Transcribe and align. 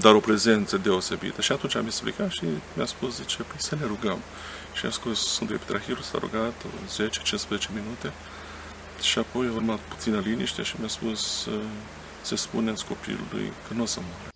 dar 0.00 0.14
o 0.14 0.20
prezență 0.20 0.76
deosebită. 0.76 1.40
Și 1.40 1.52
atunci 1.52 1.74
am 1.74 1.86
explicat 1.86 2.30
și 2.30 2.44
mi-a 2.74 2.86
spus, 2.86 3.16
zice, 3.16 3.42
păi 3.42 3.56
să 3.56 3.76
ne 3.80 3.86
rugăm. 3.86 4.18
Și 4.72 4.86
a 4.86 4.90
scos 4.90 5.32
Sfântul 5.32 5.56
Epitrahirul, 5.56 6.02
s-a 6.02 6.18
rugat 6.18 6.54
10-15 6.62 7.68
minute 7.74 8.12
și 9.00 9.18
apoi 9.18 9.46
a 9.46 9.52
urmat 9.52 9.78
puțină 9.78 10.18
liniște 10.18 10.62
și 10.62 10.74
mi-a 10.78 10.88
spus 10.88 11.48
să 12.22 12.36
spuneți 12.36 12.84
copilului 12.84 13.52
că 13.68 13.74
nu 13.74 13.82
o 13.82 13.86
să 13.86 14.00
moară. 14.00 14.28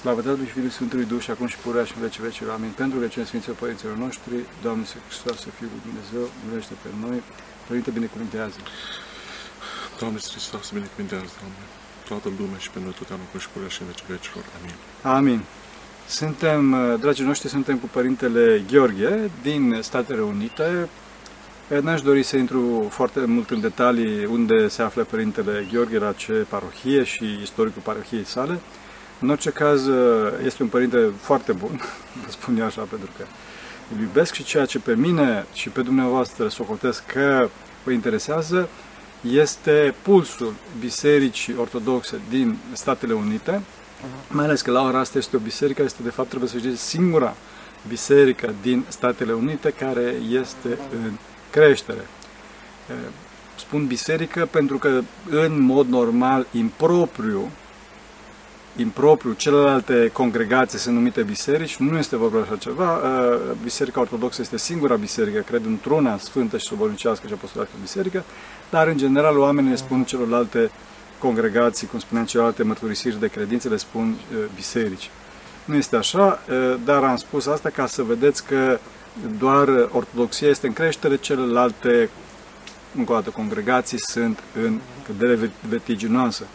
Slavă 0.00 0.20
Tatălui 0.20 0.46
și 0.46 0.52
Fiului 0.52 0.72
Sfântului 0.72 1.04
Duh 1.04 1.20
și 1.20 1.30
acum 1.30 1.46
și 1.46 1.56
purea 1.56 1.84
și 1.84 1.92
în 1.96 2.02
vece 2.02 2.22
vecilor. 2.22 2.52
Amin. 2.52 2.70
Pentru 2.70 2.98
că 2.98 3.06
cine 3.06 3.24
Sfinților 3.24 3.56
Părinților 3.56 3.96
noștri, 3.96 4.34
Doamne 4.62 4.84
Hristos, 5.06 5.38
să 5.40 5.48
Fiul 5.58 5.70
lui 5.74 5.82
Dumnezeu, 5.88 6.30
miluiește 6.42 6.74
pe 6.82 6.88
noi, 7.06 7.22
Părinte, 7.66 7.90
binecuvintează. 7.90 8.56
Doamne 9.98 10.18
Hristos, 10.18 10.70
binecuvintează, 10.70 11.30
Doamne, 11.40 11.64
toată 12.08 12.28
lumea 12.38 12.58
și 12.58 12.70
pe 12.70 12.78
noi 12.82 12.94
tot 12.98 13.10
anul 13.10 13.26
și 13.38 13.48
purea 13.48 13.68
și 13.68 13.80
în 13.80 13.86
vece 13.86 14.02
vecilor. 14.08 14.44
Amin. 14.58 14.74
Amin. 15.16 15.40
Suntem, 16.08 16.76
dragii 17.00 17.24
noștri, 17.24 17.48
suntem 17.48 17.76
cu 17.78 17.86
Părintele 17.86 18.64
Gheorghe 18.70 19.30
din 19.42 19.78
Statele 19.80 20.20
Unite. 20.20 20.88
N-aș 21.80 22.00
dori 22.02 22.22
să 22.22 22.36
intru 22.36 22.86
foarte 22.90 23.20
mult 23.24 23.50
în 23.50 23.60
detalii 23.60 24.24
unde 24.24 24.68
se 24.68 24.82
află 24.82 25.04
Părintele 25.04 25.66
Gheorghe, 25.72 25.98
la 25.98 26.12
ce 26.12 26.32
parohie 26.32 27.04
și 27.04 27.38
istoricul 27.42 27.82
parohiei 27.82 28.24
sale. 28.24 28.58
În 29.20 29.30
orice 29.30 29.50
caz, 29.50 29.88
este 30.44 30.62
un 30.62 30.68
părinte 30.68 31.10
foarte 31.20 31.52
bun, 31.52 31.80
vă 32.24 32.30
spun 32.30 32.58
eu 32.58 32.64
așa, 32.64 32.80
pentru 32.80 33.08
că 33.16 33.24
îl 33.94 34.00
iubesc 34.00 34.34
și 34.34 34.44
ceea 34.44 34.66
ce 34.66 34.78
pe 34.78 34.94
mine 34.94 35.46
și 35.52 35.68
pe 35.68 35.80
dumneavoastră 35.80 36.48
socotesc 36.48 37.06
că 37.06 37.48
vă 37.84 37.90
interesează 37.90 38.68
este 39.20 39.94
pulsul 40.02 40.54
Bisericii 40.80 41.54
Ortodoxe 41.58 42.20
din 42.28 42.56
Statele 42.72 43.12
Unite, 43.12 43.62
mai 44.28 44.44
ales 44.44 44.60
că 44.60 44.70
la 44.70 44.82
ora 44.82 44.98
asta 44.98 45.18
este 45.18 45.36
o 45.36 45.38
biserică, 45.38 45.82
este 45.82 46.02
de 46.02 46.10
fapt, 46.10 46.28
trebuie 46.28 46.50
să 46.50 46.58
știți, 46.58 46.88
singura 46.88 47.34
biserică 47.88 48.54
din 48.62 48.84
Statele 48.88 49.32
Unite 49.32 49.70
care 49.70 50.14
este 50.30 50.78
în 51.04 51.12
creștere. 51.50 52.06
Spun 53.58 53.86
biserică 53.86 54.48
pentru 54.50 54.78
că 54.78 55.00
în 55.30 55.60
mod 55.60 55.88
normal, 55.88 56.46
impropriu, 56.52 57.50
impropriu, 58.76 59.32
celelalte 59.32 60.10
congregații 60.12 60.78
sunt 60.78 60.94
numite 60.94 61.22
biserici, 61.22 61.76
nu 61.76 61.98
este 61.98 62.16
vorba 62.16 62.40
așa 62.40 62.56
ceva. 62.56 62.96
Uh, 62.96 63.38
biserica 63.62 64.00
Ortodoxă 64.00 64.40
este 64.40 64.58
singura 64.58 64.94
biserică, 64.94 65.40
cred 65.40 65.64
într-una 65.64 66.18
sfântă 66.18 66.58
și 66.58 66.66
sobornicească 66.66 67.26
și 67.26 67.32
apostolică 67.32 67.72
biserică, 67.80 68.24
dar 68.70 68.86
în 68.86 68.96
general 68.96 69.38
oamenii 69.38 69.70
le 69.70 69.76
spun 69.76 70.04
celorlalte 70.04 70.70
congregații, 71.18 71.86
cum 71.86 71.98
spuneam, 71.98 72.26
celelalte 72.26 72.62
mărturisiri 72.62 73.20
de 73.20 73.28
credințe, 73.28 73.68
le 73.68 73.76
spun 73.76 74.08
uh, 74.32 74.38
biserici. 74.54 75.10
Nu 75.64 75.74
este 75.74 75.96
așa, 75.96 76.42
uh, 76.48 76.74
dar 76.84 77.02
am 77.02 77.16
spus 77.16 77.46
asta 77.46 77.68
ca 77.70 77.86
să 77.86 78.02
vedeți 78.02 78.44
că 78.44 78.78
doar 79.38 79.68
ortodoxia 79.92 80.48
este 80.48 80.66
în 80.66 80.72
creștere, 80.72 81.16
celelalte, 81.16 82.10
încă 82.96 83.12
o 83.12 83.14
dată, 83.14 83.30
congregații 83.30 83.98
sunt 84.00 84.42
în 84.62 84.80
cădere 85.06 85.50
vertiginoasă. 85.68 86.46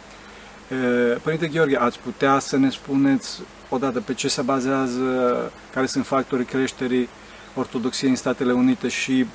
Părinte 1.22 1.46
Gheorghe, 1.46 1.76
ați 1.76 1.98
putea 1.98 2.38
să 2.38 2.56
ne 2.56 2.70
spuneți 2.70 3.40
odată 3.68 4.00
pe 4.00 4.14
ce 4.14 4.28
se 4.28 4.42
bazează, 4.42 5.02
care 5.74 5.86
sunt 5.86 6.06
factorii 6.06 6.44
creșterii 6.44 7.08
ortodoxiei 7.54 8.10
în 8.10 8.16
Statele 8.16 8.52
Unite 8.52 8.88
și 8.88 9.26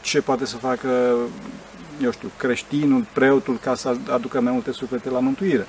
ce 0.00 0.20
poate 0.20 0.46
să 0.46 0.56
facă, 0.56 1.14
eu 2.02 2.10
știu, 2.10 2.30
creștinul, 2.36 3.06
preotul, 3.12 3.58
ca 3.58 3.74
să 3.74 3.96
aducă 4.10 4.40
mai 4.40 4.52
multe 4.52 4.72
suflete 4.72 5.10
la 5.10 5.18
mântuire? 5.18 5.66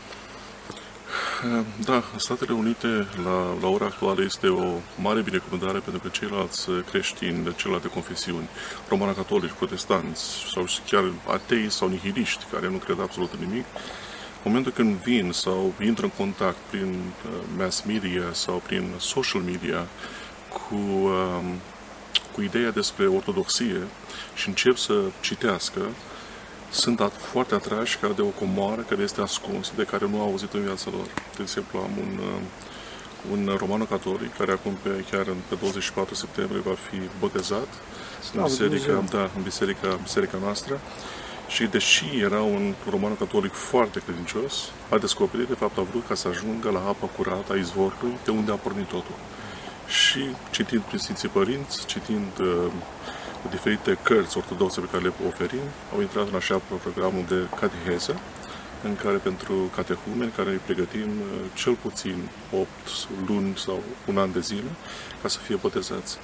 Da, 1.85 2.03
Statele 2.15 2.53
Unite 2.53 3.07
la, 3.23 3.57
la 3.61 3.67
ora 3.67 3.85
actuală 3.85 4.23
este 4.23 4.47
o 4.47 4.65
mare 5.01 5.21
binecuvântare 5.21 5.79
pentru 5.79 6.01
că 6.01 6.07
ceilalți 6.07 6.67
creștini 6.91 7.43
de 7.43 7.53
celelalte 7.55 7.87
confesiuni, 7.87 8.49
romano-catolici, 8.89 9.51
protestanți 9.57 10.23
sau 10.53 10.65
chiar 10.89 11.03
atei 11.33 11.69
sau 11.69 11.87
nihiliști 11.87 12.45
care 12.51 12.69
nu 12.69 12.77
cred 12.77 12.99
absolut 13.01 13.29
în 13.33 13.47
nimic, 13.47 13.65
în 13.73 14.18
momentul 14.43 14.71
când 14.71 14.95
vin 14.95 15.31
sau 15.31 15.73
intră 15.83 16.05
în 16.05 16.11
contact 16.17 16.57
prin 16.69 16.95
uh, 17.25 17.31
mass 17.57 17.81
media 17.81 18.23
sau 18.31 18.61
prin 18.65 18.91
social 18.97 19.41
media 19.41 19.87
cu, 20.53 20.75
um, 20.75 21.45
cu 22.31 22.41
ideea 22.41 22.71
despre 22.71 23.07
ortodoxie 23.07 23.81
și 24.35 24.47
încep 24.47 24.77
să 24.77 24.93
citească, 25.21 25.81
sunt 26.71 27.11
foarte 27.17 27.53
atrași 27.53 27.97
ca 27.97 28.07
de 28.07 28.21
o 28.21 28.25
comoară 28.25 28.81
care 28.81 29.01
este 29.01 29.21
ascunsă, 29.21 29.71
de 29.75 29.83
care 29.83 30.07
nu 30.07 30.21
au 30.21 30.27
auzit 30.27 30.53
în 30.53 30.63
viața 30.63 30.89
lor. 30.91 31.05
De 31.35 31.41
exemplu, 31.41 31.79
am 31.79 31.91
un, 31.97 32.19
uh, 32.19 32.41
un 33.31 33.55
romano-catolic 33.57 34.37
care 34.37 34.51
acum 34.51 34.77
pe, 34.81 35.05
chiar 35.11 35.23
pe 35.23 35.55
24 35.59 36.15
septembrie 36.15 36.61
va 36.61 36.75
fi 36.89 37.01
botezat 37.19 37.67
în 38.33 38.43
biserica, 38.43 39.03
da, 39.09 39.29
în 39.35 39.41
biserica, 39.43 39.99
biserica 40.03 40.37
noastră 40.41 40.79
și 41.49 41.63
deși 41.65 42.05
era 42.19 42.41
un 42.41 42.73
roman 42.89 43.15
catolic 43.17 43.53
foarte 43.53 44.01
credincios, 44.05 44.71
a 44.89 44.97
descoperit, 44.97 45.47
de 45.47 45.53
fapt, 45.53 45.77
a 45.77 45.81
vrut 45.81 46.07
ca 46.07 46.15
să 46.15 46.27
ajungă 46.27 46.69
la 46.69 46.79
apa 46.79 47.07
curată 47.17 47.53
a 47.53 47.55
izvorului, 47.55 48.17
de 48.23 48.31
unde 48.31 48.51
a 48.51 48.55
pornit 48.55 48.87
totul. 48.87 49.15
Și 49.87 50.19
citind 50.51 50.81
prin 50.81 50.99
Sfinții 50.99 51.27
Părinți, 51.27 51.85
citind 51.85 52.39
uh, 52.39 52.71
diferite 53.49 53.97
cărți 54.03 54.37
ortodoxe 54.37 54.79
pe 54.79 54.87
care 54.91 55.03
le 55.03 55.13
oferim, 55.27 55.65
au 55.93 56.01
intrat 56.01 56.27
în 56.27 56.35
așa 56.35 56.61
programul 56.81 57.25
de 57.27 57.47
cateheză, 57.59 58.19
în 58.83 58.95
care 58.95 59.17
pentru 59.17 59.71
catehumeni, 59.75 60.31
care 60.35 60.49
îi 60.49 60.61
pregătim 60.65 61.09
uh, 61.09 61.39
cel 61.53 61.73
puțin 61.73 62.29
8 62.51 62.67
luni 63.27 63.57
sau 63.57 63.83
un 64.05 64.17
an 64.17 64.31
de 64.31 64.39
zile, 64.39 64.71
ca 65.21 65.27
să 65.27 65.37
fie 65.37 65.55
botezați. 65.55 66.17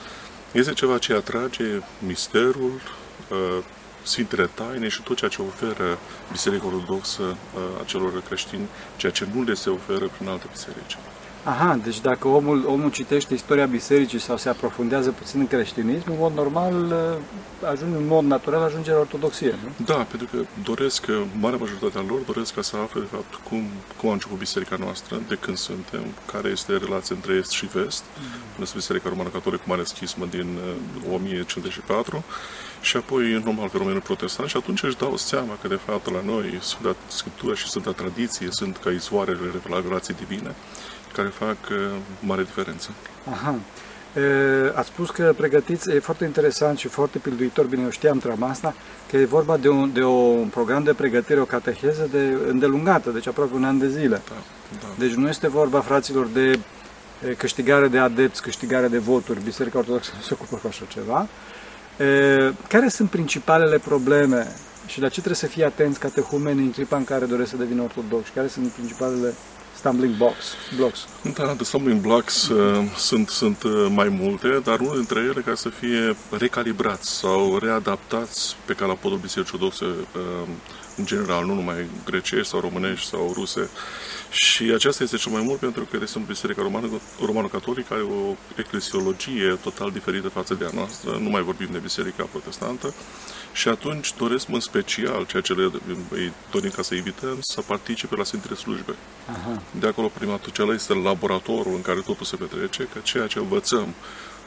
Este 0.52 0.74
ceva 0.74 0.98
ce 0.98 1.14
atrage 1.14 1.66
misterul, 2.00 2.82
uh, 3.30 3.64
Sfintele 4.06 4.50
Taine 4.54 4.88
și 4.88 5.02
tot 5.02 5.18
ceea 5.18 5.30
ce 5.30 5.42
oferă 5.42 5.98
Biserica 6.32 6.66
Ortodoxă 6.66 7.24
uh, 7.24 7.62
acelor 7.82 8.22
creștini, 8.28 8.68
ceea 8.96 9.12
ce 9.12 9.28
nu 9.34 9.44
le 9.44 9.54
se 9.54 9.70
oferă 9.70 10.10
prin 10.18 10.28
alte 10.28 10.46
biserici. 10.52 10.98
Aha, 11.44 11.80
deci 11.84 12.02
dacă 12.02 12.28
omul, 12.28 12.66
omul 12.68 12.92
citește 12.92 13.34
istoria 13.34 13.66
bisericii 13.66 14.20
sau 14.20 14.38
se 14.38 14.50
aprofundează 14.50 15.12
puțin 15.12 15.40
în 15.40 15.48
creștinism, 15.48 16.12
în 16.12 16.16
mod 16.20 16.34
normal 16.34 16.74
uh, 16.74 17.70
ajunge, 17.70 17.98
în 17.98 18.08
mod 18.08 18.24
natural 18.24 18.62
ajunge 18.62 18.92
la 18.92 19.00
ortodoxie, 19.00 19.56
nu? 19.64 19.86
Da, 19.86 19.94
pentru 20.10 20.28
că 20.32 20.38
doresc, 20.64 21.06
marea 21.40 21.58
majoritatea 21.58 22.04
lor 22.08 22.20
doresc 22.20 22.54
ca 22.54 22.62
să 22.62 22.76
afle 22.78 23.00
de 23.02 23.08
fapt 23.12 23.34
cum, 23.50 23.64
cum 23.98 24.10
a 24.10 24.12
început 24.12 24.38
biserica 24.38 24.76
noastră, 24.80 25.22
de 25.28 25.36
când 25.36 25.58
suntem, 25.58 26.04
care 26.32 26.50
este 26.50 26.78
relația 26.78 27.16
între 27.16 27.34
est 27.34 27.50
și 27.50 27.66
vest, 27.66 28.04
mm. 28.20 28.26
în 28.60 28.66
Biserica 28.74 29.10
Romană 29.10 29.30
Catolică, 29.30 29.64
mare 29.66 29.84
schismă 29.84 30.26
din 30.26 30.58
1054, 31.14 32.16
uh, 32.16 32.24
și 32.86 32.98
apoi 32.98 33.42
normal 33.44 33.70
fenomenul 33.70 34.02
protestant 34.02 34.50
și 34.50 34.58
atunci 34.58 34.84
își 34.84 34.98
dau 34.98 35.18
seama 35.18 35.58
că 35.62 35.68
de 35.68 35.80
fapt 35.86 36.12
la 36.12 36.22
noi 36.26 36.58
Sfânta 36.62 36.96
Scriptură 37.08 37.54
și 37.54 37.70
Sfânta 37.70 37.92
Tradiție 37.92 38.48
sunt 38.50 38.78
ca 38.78 38.90
izvoarele 38.90 39.52
revelației 39.74 40.18
divine 40.20 40.56
care 41.14 41.28
fac 41.28 41.58
uh, 41.72 41.78
mare 42.20 42.44
diferență. 42.44 42.90
Aha. 43.32 43.56
E, 44.16 44.72
ați 44.76 44.88
spus 44.88 45.10
că 45.10 45.34
pregătiți, 45.38 45.92
e 45.92 46.00
foarte 46.00 46.26
interesant 46.26 46.78
și 46.78 46.88
foarte 46.88 47.18
pilduitor, 47.18 47.66
bine 47.66 47.84
eu 47.84 47.90
știam 47.90 48.18
treaba 48.18 48.48
asta, 48.48 48.74
că 49.10 49.18
e 49.18 49.26
vorba 49.26 49.58
de 49.58 49.70
un, 49.70 49.94
de 49.94 50.04
un 50.04 50.48
program 50.48 50.84
de 50.84 50.94
pregătire, 50.94 51.40
o 51.40 51.46
cateheză 51.46 52.08
de 52.12 52.38
îndelungată, 52.48 53.10
deci 53.10 53.28
aproape 53.28 53.56
un 53.56 53.64
an 53.64 53.78
de 53.78 53.90
zile. 53.90 54.22
Da, 54.30 54.36
da. 54.80 54.88
Deci 54.98 55.14
nu 55.14 55.28
este 55.28 55.48
vorba, 55.48 55.80
fraților, 55.80 56.26
de 56.26 56.60
câștigare 57.38 57.88
de 57.88 57.98
adepți, 57.98 58.42
câștigare 58.42 58.88
de 58.88 58.98
voturi, 58.98 59.44
Biserica 59.44 59.78
Ortodoxă 59.78 60.12
nu 60.16 60.22
se 60.22 60.34
ocupă 60.34 60.56
cu 60.56 60.68
așa 60.68 60.86
ceva, 60.88 61.28
care 62.68 62.88
sunt 62.88 63.10
principalele 63.10 63.78
probleme 63.78 64.56
și 64.88 65.00
la 65.00 65.08
ce 65.08 65.14
trebuie 65.14 65.36
să 65.36 65.48
fie 65.48 65.66
atenți 65.66 66.00
catehumenii 66.00 66.66
în 66.66 66.72
clipa 66.72 66.98
în 66.98 67.04
care 67.04 67.26
doresc 67.26 67.50
să 67.50 67.58
devină 67.58 67.82
ortodoxi? 67.82 68.32
Care 68.32 68.48
sunt 68.48 68.68
principalele 68.68 69.34
stumbling 69.76 70.16
blocks? 70.16 70.46
blocks? 70.76 71.08
Da, 71.34 71.54
de 71.54 71.64
stumbling 71.64 72.02
blocks 72.02 72.48
uh, 72.48 72.84
sunt, 72.98 73.30
sunt 73.30 73.64
uh, 73.64 73.88
mai 73.90 74.10
multe, 74.10 74.62
dar 74.64 74.80
unul 74.80 74.96
dintre 74.96 75.20
ele 75.20 75.42
ca 75.42 75.56
să 75.56 75.70
fie 75.70 76.16
recalibrați 76.30 77.10
sau 77.10 77.58
readaptați 77.58 78.56
pe 78.66 78.74
calapodul 78.74 79.18
Bisericii 79.18 79.54
Ortodoxe 79.54 79.86
uh, 79.86 80.48
în 80.98 81.06
general, 81.06 81.46
nu 81.46 81.54
numai 81.54 81.86
grecești 82.06 82.48
sau 82.48 82.60
românești 82.60 83.10
sau 83.10 83.32
ruse. 83.36 83.70
Și 84.36 84.64
aceasta 84.64 85.04
este 85.04 85.18
cel 85.18 85.32
mai 85.32 85.42
mult 85.42 85.60
pentru 85.60 85.84
că, 85.84 85.98
de 85.98 86.04
exemplu, 86.04 86.34
Biserica 86.34 86.62
Romană, 86.62 86.88
Romano-Catolică 87.26 87.94
are 87.94 88.02
o 88.02 88.36
eclesiologie 88.56 89.58
total 89.62 89.92
diferită 89.92 90.30
față 90.30 90.54
de 90.54 90.66
a 90.66 90.70
noastră, 90.74 91.18
nu 91.22 91.30
mai 91.30 91.42
vorbim 91.42 91.68
de 91.72 91.78
Biserica 91.78 92.24
Protestantă, 92.32 92.94
și 93.54 93.68
atunci 93.68 94.14
doresc 94.18 94.48
în 94.50 94.60
special, 94.60 95.26
ceea 95.26 95.42
ce 95.42 95.54
le 95.54 95.72
îi 96.10 96.32
dorim 96.52 96.70
ca 96.70 96.82
să 96.82 96.96
evităm, 96.96 97.38
să 97.40 97.62
participe 97.62 98.16
la 98.16 98.24
Sfintele 98.24 98.56
Slujbe. 98.56 98.96
Aha. 99.30 99.62
De 99.80 99.88
acolo, 99.88 100.08
prima 100.08 100.36
tuceală 100.36 100.74
este 100.74 100.94
laboratorul 100.94 101.74
în 101.76 101.82
care 101.82 102.00
totul 102.00 102.26
se 102.26 102.36
petrece, 102.36 102.88
că 102.94 103.00
ceea 103.04 103.28
ce 103.28 103.40
învățăm 103.40 103.94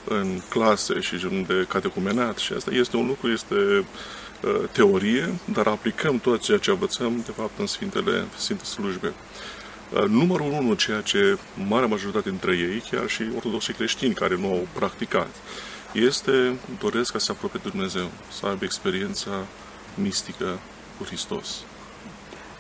în 0.05 0.40
clase 0.49 1.00
și 1.00 1.17
de 1.46 1.67
catecumenat 1.69 2.38
și 2.38 2.52
asta 2.52 2.70
este 2.75 2.96
un 2.96 3.06
lucru, 3.06 3.31
este 3.31 3.55
uh, 3.55 4.61
teorie, 4.73 5.35
dar 5.44 5.67
aplicăm 5.67 6.19
tot 6.19 6.40
ceea 6.40 6.58
ce 6.58 6.70
învățăm, 6.70 7.23
de 7.26 7.32
fapt, 7.37 7.58
în 7.58 7.67
Sfintele, 7.67 8.25
Sfinte 8.37 8.64
Slujbe. 8.64 9.12
Uh, 9.94 10.05
numărul 10.05 10.52
unu, 10.52 10.75
ceea 10.75 11.00
ce 11.00 11.38
marea 11.69 11.88
majoritate 11.88 12.29
dintre 12.29 12.56
ei, 12.56 12.82
chiar 12.90 13.08
și 13.08 13.23
ortodoxi 13.35 13.73
creștini 13.73 14.14
care 14.14 14.37
nu 14.37 14.46
au 14.46 14.67
practicat, 14.73 15.29
este, 15.93 16.56
doresc 16.79 17.12
ca 17.12 17.19
să 17.19 17.25
se 17.25 17.31
apropie 17.31 17.61
de 17.62 17.69
Dumnezeu, 17.69 18.11
să 18.38 18.46
aibă 18.46 18.64
experiența 18.64 19.31
mistică 19.94 20.58
cu 20.99 21.05
Hristos. 21.05 21.56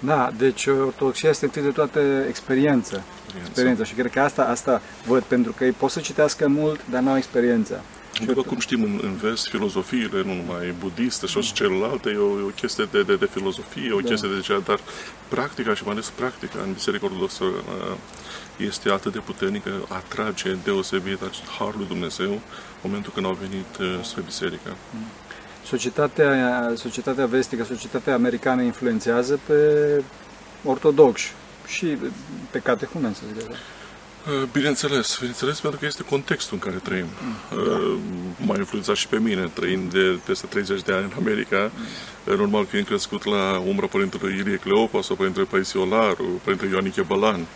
Da, 0.00 0.30
deci 0.36 0.66
ortodoxia 0.66 1.28
este 1.28 1.44
întâi 1.44 1.62
de 1.62 1.70
toate 1.70 2.26
experiență. 2.28 3.02
Experiența. 3.40 3.84
Și 3.84 3.94
cred 3.94 4.10
că 4.10 4.20
asta, 4.20 4.44
asta 4.44 4.82
văd, 5.06 5.22
pentru 5.22 5.52
că 5.52 5.64
ei 5.64 5.72
pot 5.72 5.90
să 5.90 6.00
citească 6.00 6.48
mult, 6.48 6.80
dar 6.90 7.02
nu 7.02 7.10
au 7.10 7.16
experiența. 7.16 7.80
După 8.26 8.42
cum 8.42 8.58
știm 8.58 8.82
în, 8.82 9.00
în 9.02 9.16
vest, 9.16 9.48
filozofiile, 9.48 10.22
nu 10.22 10.34
numai 10.34 10.74
budiste 10.78 11.26
și 11.26 11.40
și 11.40 11.52
celelalte, 11.52 12.10
e 12.10 12.16
o, 12.16 12.38
e 12.38 12.42
o 12.42 12.46
chestie 12.60 12.88
de, 12.90 13.02
de, 13.02 13.16
de 13.16 13.28
filozofie, 13.32 13.92
o 13.92 14.00
da. 14.00 14.08
chestie 14.08 14.28
de 14.28 14.40
cea, 14.40 14.58
dar 14.58 14.80
practica 15.28 15.74
și 15.74 15.84
mai 15.84 15.92
ales 15.92 16.10
practica 16.10 16.58
în 16.62 16.72
Biserica 16.72 17.04
Ortodoxă 17.04 17.44
uh, 17.44 17.96
este 18.56 18.90
atât 18.90 19.12
de 19.12 19.18
puternică, 19.18 19.70
atrage 19.88 20.56
deosebit 20.64 21.18
Harul 21.58 21.74
lui 21.76 21.86
Dumnezeu 21.86 22.30
în 22.30 22.40
momentul 22.82 23.12
când 23.14 23.26
au 23.26 23.38
venit 23.40 23.76
uh, 23.80 24.04
spre 24.04 24.22
Biserică. 24.24 24.76
Mm. 24.94 25.06
Societatea, 25.64 26.72
societatea 26.76 27.26
vestică, 27.26 27.64
societatea 27.64 28.14
americană 28.14 28.62
influențează 28.62 29.40
pe 29.46 29.62
ortodoxi 30.64 31.32
și 31.66 31.96
pe 32.50 32.58
catehumeni, 32.58 33.14
să 33.14 33.22
zic 33.26 33.48
așa. 33.48 33.58
Uh, 34.28 34.48
bineînțeles, 34.52 35.16
bineînțeles, 35.18 35.60
pentru 35.60 35.78
că 35.78 35.86
este 35.86 36.02
contextul 36.02 36.58
în 36.60 36.70
care 36.70 36.80
trăim. 36.82 37.06
Mm. 37.50 38.00
M-a 38.46 38.56
influențat 38.56 38.96
și 38.96 39.08
pe 39.08 39.18
mine, 39.18 39.50
trăind 39.52 39.92
de 39.92 40.18
peste 40.24 40.46
30 40.46 40.82
de 40.82 40.92
ani 40.92 41.04
în 41.04 41.12
America, 41.26 41.70
mm. 42.26 42.36
normal 42.36 42.66
fiind 42.66 42.86
crescut 42.86 43.24
la 43.24 43.62
umbra 43.66 43.86
Părintelui 43.86 44.34
Ilie 44.38 44.56
Cleopa 44.56 45.02
sau 45.02 45.16
Părintele 45.16 45.44
Paisiolaru, 45.44 46.40
Părintele 46.44 46.70
Ioaniche 46.70 47.02
Balan, 47.02 47.46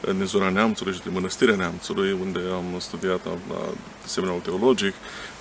în 0.00 0.26
zona 0.26 0.48
Neamțului 0.48 0.92
și 0.92 1.02
de 1.02 1.10
Mănăstirea 1.12 1.56
Neamțului, 1.56 2.12
unde 2.20 2.40
am 2.52 2.78
studiat 2.78 3.24
la 3.24 3.58
seminarul 4.04 4.40
teologic, 4.40 4.94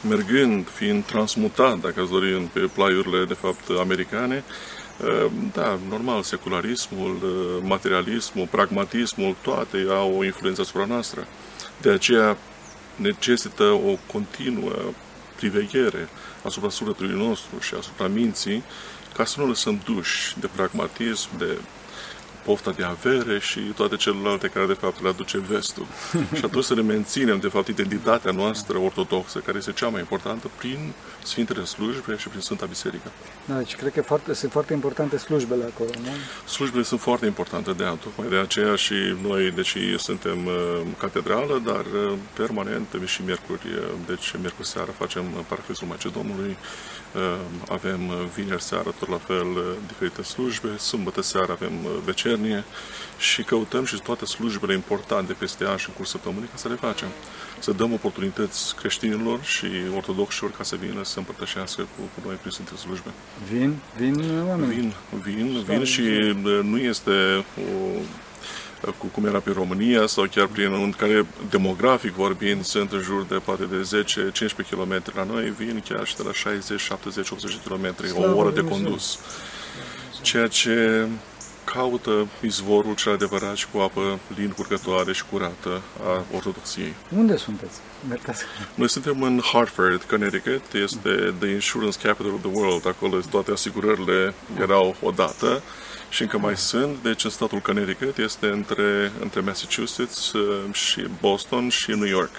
mergând, 0.10 0.68
fiind 0.70 1.06
transmutat, 1.06 1.80
dacă 1.80 2.02
ați 2.02 2.12
dori, 2.12 2.50
pe 2.54 2.60
plaiurile, 2.60 3.26
de 3.26 3.34
fapt, 3.34 3.70
americane, 3.80 4.44
Ehm, 4.44 4.79
da, 5.54 5.80
normal, 5.90 6.24
secularismul, 6.24 7.18
eh, 7.24 7.64
materialismul, 7.68 8.48
pragmatismul, 8.48 9.36
toate 9.42 9.86
au 9.90 10.18
o 10.18 10.24
influență 10.24 10.62
asupra 10.62 10.86
noastră. 10.86 11.28
De 11.82 11.90
aceea 11.90 12.38
necesită 12.96 13.64
o 13.64 13.98
continuă 14.12 14.76
priveghere 15.36 16.10
asupra 16.44 16.70
sufletului 16.70 17.18
nostru 17.18 17.60
și 17.60 17.74
asupra 17.74 18.08
minții, 18.08 18.64
ca 19.14 19.26
să 19.26 19.40
nu 19.40 19.48
lăsăm 19.48 19.82
duși 19.86 20.40
de 20.40 20.50
pragmatism, 20.56 21.38
de 21.38 21.58
pofta 22.50 22.72
de 22.72 22.84
avere 22.84 23.40
și 23.40 23.60
toate 23.60 23.96
celelalte 23.96 24.48
care 24.48 24.66
de 24.66 24.74
fapt 24.74 25.02
le 25.02 25.10
aduce 25.10 25.38
vestul. 25.38 25.86
și 26.38 26.46
atunci 26.46 26.64
să 26.64 26.74
ne 26.74 26.82
menținem 26.82 27.40
de 27.40 27.48
fapt 27.48 27.68
identitatea 27.68 28.32
noastră 28.32 28.78
ortodoxă, 28.78 29.40
care 29.40 29.58
este 29.58 29.72
cea 29.72 29.88
mai 29.88 30.00
importantă, 30.00 30.50
prin 30.58 30.94
Sfintele 31.24 31.64
Slujbe 31.64 32.16
și 32.18 32.28
prin 32.28 32.42
Sfânta 32.42 32.66
Biserică. 32.66 33.12
Da, 33.46 33.56
deci 33.58 33.76
cred 33.76 33.92
că 33.94 34.02
foarte, 34.02 34.34
sunt 34.34 34.52
foarte 34.52 34.74
importante 34.74 35.18
slujbele 35.18 35.64
acolo, 35.64 35.90
nu? 36.04 36.10
Slujbele 36.48 36.84
sunt 36.84 37.00
foarte 37.00 37.26
importante, 37.26 37.72
de 37.72 37.84
tocmai 37.84 38.30
de 38.30 38.36
aceea 38.36 38.76
și 38.76 38.94
noi, 39.22 39.52
deci 39.52 39.78
suntem 39.98 40.46
uh, 40.46 40.82
catedrală, 40.98 41.62
dar 41.66 41.86
uh, 41.86 42.14
permanent, 42.34 42.88
și 43.06 43.22
miercuri, 43.26 43.68
uh, 43.68 43.84
deci 44.08 44.34
miercuri 44.40 44.68
seara 44.68 44.92
facem 44.98 45.24
Paraclisul 45.48 45.88
Macedonului, 45.88 46.50
uh, 46.50 46.99
avem 47.68 48.00
vineri 48.36 48.62
seara 48.62 48.94
tot 49.00 49.10
la 49.10 49.18
fel 49.18 49.48
uh, 49.48 49.64
diferite 49.88 50.24
slujbe, 50.24 50.78
sâmbătă 50.78 51.22
seara 51.22 51.54
avem 51.54 51.74
uh, 51.86 51.92
vecernie 52.06 52.64
și 53.18 53.44
căutăm 53.44 53.86
și 53.86 54.00
toate 54.00 54.26
slujbele 54.26 54.74
importante 54.74 55.34
peste 55.34 55.66
an 55.66 55.78
și 55.78 55.90
în 55.90 55.96
curs 55.96 56.10
săptămânii 56.10 56.48
ca 56.48 56.58
să 56.58 56.68
le 56.68 56.76
facem. 56.76 57.08
Să 57.60 57.72
dăm 57.72 57.94
oportunități 57.94 58.76
creștinilor 58.76 59.44
și 59.44 59.68
ortodoxilor 59.96 60.52
ca 60.52 60.64
să 60.64 60.76
vină 60.76 61.04
să 61.04 61.18
împărtășească 61.18 61.82
cu, 61.82 62.02
cu 62.16 62.28
noi 62.28 62.36
prin 62.36 62.52
Sfinte 62.52 62.76
Slujbe. 62.76 63.10
Vin? 63.52 63.76
Vin 63.98 64.44
oameni? 64.48 64.74
Vin, 64.74 64.94
vin, 65.24 65.64
vin 65.64 65.84
și 65.84 66.02
nu 66.64 66.78
este 66.78 67.46
o 67.58 68.02
cu 68.29 68.29
cum 69.12 69.26
era 69.26 69.40
pe 69.40 69.52
România 69.52 70.08
sau 70.08 70.26
chiar 70.26 70.48
prin 70.48 70.74
în 70.74 70.92
care 70.92 71.26
demografic 71.50 72.12
vorbind 72.12 72.64
sunt 72.64 72.92
în 72.92 73.02
jur 73.02 73.24
de 73.24 73.36
poate 73.36 73.64
de 73.64 74.04
10-15 74.32 74.70
km 74.70 75.04
la 75.16 75.24
noi, 75.24 75.54
vin 75.58 75.84
chiar 75.90 76.06
și 76.06 76.16
de 76.16 76.24
la 76.26 76.34
60, 76.34 76.80
70, 76.80 77.30
80 77.30 77.58
km, 77.68 77.96
o 78.16 78.38
oră 78.38 78.52
de 78.52 78.62
condus. 78.62 79.20
Ceea 80.22 80.48
ce 80.48 81.08
caută 81.74 82.28
izvorul 82.42 82.96
cel 82.96 83.14
adevărat 83.14 83.56
și 83.56 83.68
cu 83.72 83.78
apă 83.78 84.20
lin 84.36 84.50
curgătoare 84.50 85.14
și 85.14 85.24
curată 85.32 85.82
a 86.04 86.24
ortodoxiei. 86.36 86.94
Unde 87.18 87.36
sunteți? 87.38 87.80
Mertați. 88.10 88.44
Noi 88.76 88.90
suntem 88.90 89.22
în 89.22 89.42
Hartford, 89.54 90.02
Connecticut, 90.04 90.74
este 90.74 91.34
the 91.40 91.50
insurance 91.50 91.98
capital 92.04 92.34
of 92.34 92.42
the 92.42 92.52
world, 92.54 92.88
acolo 92.88 93.20
toate 93.30 93.52
asigurările 93.52 94.34
erau 94.60 94.96
odată 95.02 95.62
și 96.10 96.22
încă 96.22 96.38
mai 96.38 96.58
sunt, 96.58 96.98
deci 97.04 97.24
în 97.24 97.30
statul 97.30 97.60
Connecticut 97.60 98.18
este 98.18 98.48
între, 98.48 99.12
între 99.22 99.40
Massachusetts 99.40 100.32
uh, 100.34 100.74
și 100.74 101.06
Boston 101.20 101.70
și 101.70 101.92
New 101.92 102.08
York. 102.08 102.32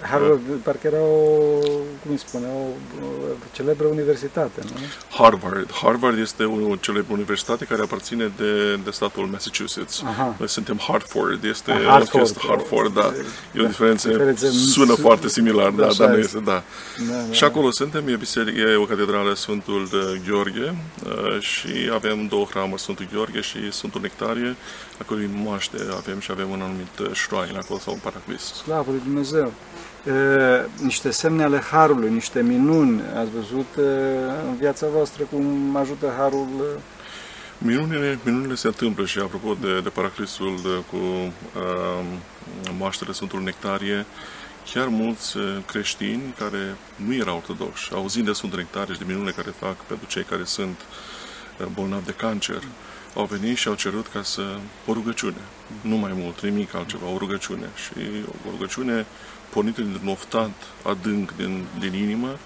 Harvard, 0.00 0.40
parcă 0.62 0.86
era 0.86 1.00
o, 1.00 1.58
cum 2.02 2.10
îi 2.10 2.18
spune, 2.18 2.46
o, 2.46 2.58
o 3.04 3.34
celebră 3.52 3.86
universitate, 3.86 4.60
nu? 4.64 4.70
Harvard. 5.10 5.72
Harvard 5.72 6.18
este 6.18 6.44
o 6.44 6.76
celebră 6.76 7.12
universitate 7.12 7.64
care 7.64 7.82
aparține 7.82 8.32
de, 8.36 8.76
de 8.76 8.90
statul 8.90 9.26
Massachusetts. 9.26 10.02
Aha. 10.06 10.34
Noi 10.38 10.48
suntem 10.48 10.78
Hartford, 10.88 11.44
este 11.44 11.72
ah, 11.72 11.84
Hartford, 11.86 12.24
este 12.24 12.38
Hartford, 12.46 12.94
da. 12.94 13.12
E 13.54 13.62
o 13.62 13.66
diferență, 13.66 14.08
diferență 14.08 14.48
sună 14.50 14.94
su- 14.94 15.00
foarte 15.00 15.28
similar, 15.28 15.70
da, 15.70 15.88
dar 15.98 16.08
nu 16.08 16.18
este, 16.18 16.38
da. 16.38 16.62
da, 17.08 17.14
da. 17.26 17.32
Și 17.32 17.44
acolo 17.44 17.70
suntem, 17.70 18.08
e, 18.08 18.16
biserică, 18.16 18.60
e 18.60 18.74
o 18.76 18.84
catedrală 18.84 19.34
Sfântul 19.34 19.88
de 19.90 20.20
Gheorghe 20.28 20.74
uh, 21.06 21.40
și 21.40 21.90
avem 21.92 22.26
două 22.26 22.44
hramuri, 22.44 22.80
Sfântul 22.80 23.06
Gheorghe 23.12 23.40
și 23.40 23.72
Sfântul 23.72 24.00
Nectarie, 24.00 24.56
acolo 24.98 25.20
în 25.20 25.42
moaște 25.42 25.76
avem 25.96 26.20
și 26.20 26.30
avem 26.30 26.50
un 26.50 26.60
anumit 26.60 26.98
uh, 27.00 27.10
shrine 27.14 27.58
acolo 27.58 27.78
sau 27.78 27.92
un 27.92 27.98
paraclis. 28.02 28.42
Slavă 28.42 28.90
lui 28.90 29.00
Dumnezeu! 29.04 29.52
E, 30.06 30.82
niște 30.82 31.10
semne 31.10 31.42
ale 31.42 31.58
Harului, 31.70 32.10
niște 32.10 32.42
minuni, 32.42 33.00
ați 33.16 33.30
văzut 33.30 33.66
e, 33.78 33.80
în 34.48 34.56
viața 34.58 34.86
voastră 34.92 35.24
cum 35.24 35.76
ajută 35.76 36.12
Harul? 36.18 36.78
Minunile, 37.58 38.18
minunile 38.24 38.54
se 38.54 38.66
întâmplă 38.66 39.04
și 39.04 39.18
apropo 39.18 39.56
de, 39.60 39.80
de 39.80 39.88
paraclisul 39.88 40.60
de, 40.62 40.82
cu 40.90 40.96
uh, 40.96 42.04
moaștele 42.78 43.12
Sfântul 43.12 43.40
Nectarie, 43.42 44.06
chiar 44.72 44.86
mulți 44.86 45.36
creștini 45.66 46.34
care 46.38 46.76
nu 46.96 47.14
erau 47.14 47.36
ortodoxi, 47.36 47.92
auzind 47.92 48.26
de 48.26 48.32
Sfântul 48.32 48.58
Nectarie 48.58 48.94
și 48.94 48.98
de 49.00 49.04
minunile 49.06 49.32
care 49.32 49.54
fac 49.58 49.76
pentru 49.76 50.06
cei 50.06 50.22
care 50.22 50.44
sunt 50.44 50.80
bolnavi 51.74 52.04
de 52.04 52.12
cancer, 52.12 52.62
au 53.14 53.24
venit 53.24 53.56
și 53.56 53.68
au 53.68 53.74
cerut 53.74 54.06
ca 54.06 54.22
să 54.22 54.42
o 54.86 54.92
rugăciune, 54.92 55.42
nu 55.80 55.96
mai 55.96 56.12
mult, 56.14 56.40
nimic 56.40 56.74
altceva, 56.74 57.06
o 57.06 57.18
rugăciune. 57.18 57.68
Și 57.76 58.06
o 58.46 58.50
rugăciune 58.50 59.06
pornită 59.50 59.80
din 59.80 60.08
oftat 60.08 60.50
adânc 60.82 61.36
din, 61.36 61.64
din 61.78 61.94
inimă 61.94 62.38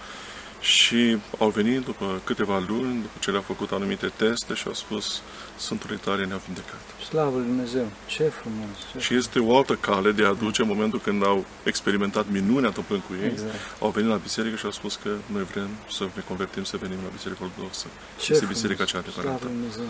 și 0.61 1.19
au 1.39 1.49
venit 1.49 1.85
după 1.85 2.21
câteva 2.25 2.65
luni, 2.69 3.01
după 3.01 3.17
ce 3.21 3.31
le-au 3.31 3.43
făcut 3.43 3.71
anumite 3.73 4.13
teste 4.17 4.55
și 4.55 4.67
au 4.67 4.75
spus 4.75 5.23
Sfântul 5.57 5.99
tare 6.05 6.25
ne-a 6.25 6.41
vindecat. 6.45 6.81
Slavă 7.09 7.37
Lui 7.37 7.47
Dumnezeu! 7.47 7.87
Ce 8.07 8.23
frumos! 8.23 8.77
Ce 8.93 8.99
și 8.99 9.15
este 9.15 9.39
o 9.39 9.57
altă 9.57 9.75
cale 9.75 10.13
de 10.13 10.25
a 10.25 10.29
aduce 10.29 10.63
în 10.63 10.69
momentul 10.69 11.01
când 11.01 11.25
au 11.25 11.45
experimentat 11.63 12.27
minunea 12.31 12.69
întâmplând 12.69 13.03
cu 13.03 13.13
ei, 13.23 13.31
exact. 13.31 13.55
au 13.81 13.91
venit 13.91 14.11
la 14.11 14.17
biserică 14.17 14.57
și 14.57 14.65
au 14.65 14.71
spus 14.71 14.95
că 15.03 15.11
noi 15.27 15.43
vrem 15.43 15.69
să 15.91 16.05
ne 16.15 16.23
convertim, 16.29 16.65
să 16.65 16.77
venim 16.77 16.99
la 17.05 17.11
biserica 17.13 17.45
ortodoxă. 17.45 17.87
Ce 18.21 18.33
este 18.33 18.45
biserica 18.45 18.85
cea 18.85 18.99
adevărată. 18.99 19.39
Slavă 19.39 19.53
Dumnezeu! 19.55 19.89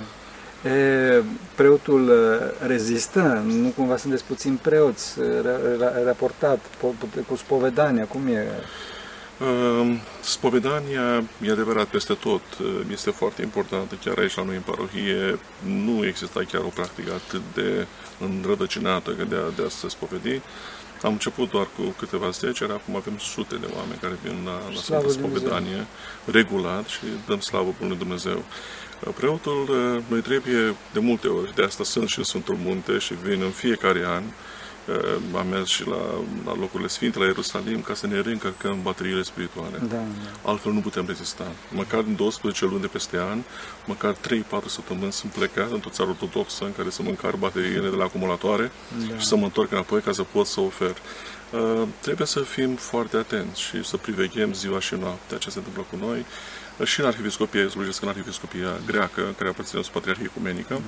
E, 0.64 1.22
preotul 1.54 2.12
rezistă? 2.66 3.42
Nu 3.46 3.68
cumva 3.68 3.96
sunteți 3.96 4.24
puțin 4.24 4.58
preoți 4.62 5.18
raportat 6.04 6.58
cu 7.28 7.36
spovedania? 7.36 8.04
Cum 8.04 8.26
e? 8.26 8.46
Spovedania, 10.20 11.24
e 11.46 11.50
adevărat, 11.50 11.86
peste 11.86 12.14
tot, 12.14 12.42
este 12.92 13.10
foarte 13.10 13.42
importantă. 13.42 13.94
Chiar 14.04 14.18
aici, 14.18 14.34
la 14.34 14.44
noi, 14.44 14.54
în 14.54 14.60
parohie, 14.60 15.38
nu 15.62 16.06
exista 16.06 16.40
chiar 16.50 16.62
o 16.62 16.72
practică 16.74 17.12
atât 17.12 17.40
de 17.54 17.86
înrădăcinată 18.20 19.10
de 19.28 19.34
a, 19.34 19.50
de 19.56 19.62
a 19.66 19.68
se 19.68 19.88
spovedi. 19.88 20.40
Am 21.02 21.12
început 21.12 21.50
doar 21.50 21.66
cu 21.76 21.82
câteva 21.98 22.30
zece, 22.30 22.64
acum 22.64 22.96
avem 22.96 23.18
sute 23.18 23.54
de 23.54 23.66
oameni 23.76 23.98
care 24.00 24.16
vin 24.22 24.36
la, 24.44 24.60
la 24.74 24.80
Sfântă 24.80 25.08
Spovedanie 25.08 25.86
regulat 26.24 26.86
și 26.86 27.04
dăm 27.26 27.40
slavă 27.40 27.74
Bunului 27.78 27.98
Dumnezeu. 27.98 28.44
Preotul 29.10 29.68
noi 30.08 30.20
trebuie 30.20 30.74
de 30.92 30.98
multe 31.00 31.28
ori, 31.28 31.54
de 31.54 31.62
asta 31.62 31.84
sunt 31.84 32.08
și 32.08 32.18
în 32.18 32.24
Sfântul 32.24 32.56
Munte 32.64 32.98
și 32.98 33.14
vin 33.22 33.42
în 33.42 33.50
fiecare 33.50 34.04
an, 34.06 34.22
Uh, 34.22 34.63
am 35.36 35.46
mers 35.46 35.68
și 35.68 35.86
la, 35.86 35.96
la 36.44 36.54
locurile 36.58 36.88
sfinte, 36.88 37.18
la 37.18 37.24
Ierusalim, 37.24 37.80
ca 37.80 37.94
să 37.94 38.06
ne 38.06 38.20
reîncărcăm 38.20 38.78
bateriile 38.82 39.22
spirituale. 39.22 39.78
Da, 39.78 39.94
da. 39.94 40.04
Altfel 40.50 40.72
nu 40.72 40.80
putem 40.80 41.04
rezista. 41.06 41.46
Măcar 41.70 42.02
în 42.06 42.16
12 42.16 42.64
luni 42.64 42.80
de 42.80 42.86
peste 42.86 43.18
an, 43.30 43.38
măcar 43.84 44.14
3-4 44.14 44.16
săptămâni 44.66 45.12
sunt 45.12 45.32
plecat 45.32 45.70
într-o 45.72 45.90
țară 45.90 46.08
ortodoxă 46.08 46.64
în 46.64 46.72
care 46.76 46.90
să 46.90 47.02
mă 47.02 47.08
încar 47.08 47.36
bateriile 47.36 47.88
de 47.88 47.96
la 47.96 48.04
acumulatoare 48.04 48.70
Da. 49.08 49.18
și 49.18 49.26
să 49.26 49.36
mă 49.36 49.44
întorc 49.44 49.72
înapoi 49.72 50.00
ca 50.00 50.12
să 50.12 50.22
pot 50.22 50.46
să 50.46 50.60
ofer. 50.60 50.96
Uh, 51.50 51.82
trebuie 52.00 52.26
să 52.26 52.40
fim 52.40 52.74
foarte 52.74 53.16
atenți 53.16 53.60
și 53.60 53.84
să 53.84 53.96
priveghem 53.96 54.52
ziua 54.52 54.80
și 54.80 54.94
noaptea 54.94 55.38
ce 55.38 55.50
se 55.50 55.58
întâmplă 55.58 55.86
cu 55.90 56.06
noi. 56.06 56.24
Uh, 56.78 56.86
și 56.86 57.00
în 57.00 57.06
Arhiepiscopia, 57.06 57.60
eu 57.60 57.68
slujesc 57.68 58.02
în 58.02 58.08
Arhiepiscopia 58.08 58.68
greacă, 58.86 59.34
care 59.38 59.48
aparține 59.48 59.82
sub 59.82 59.92
Patriarhie 59.92 60.24
Ecumenică. 60.30 60.74
Uh, 60.74 60.80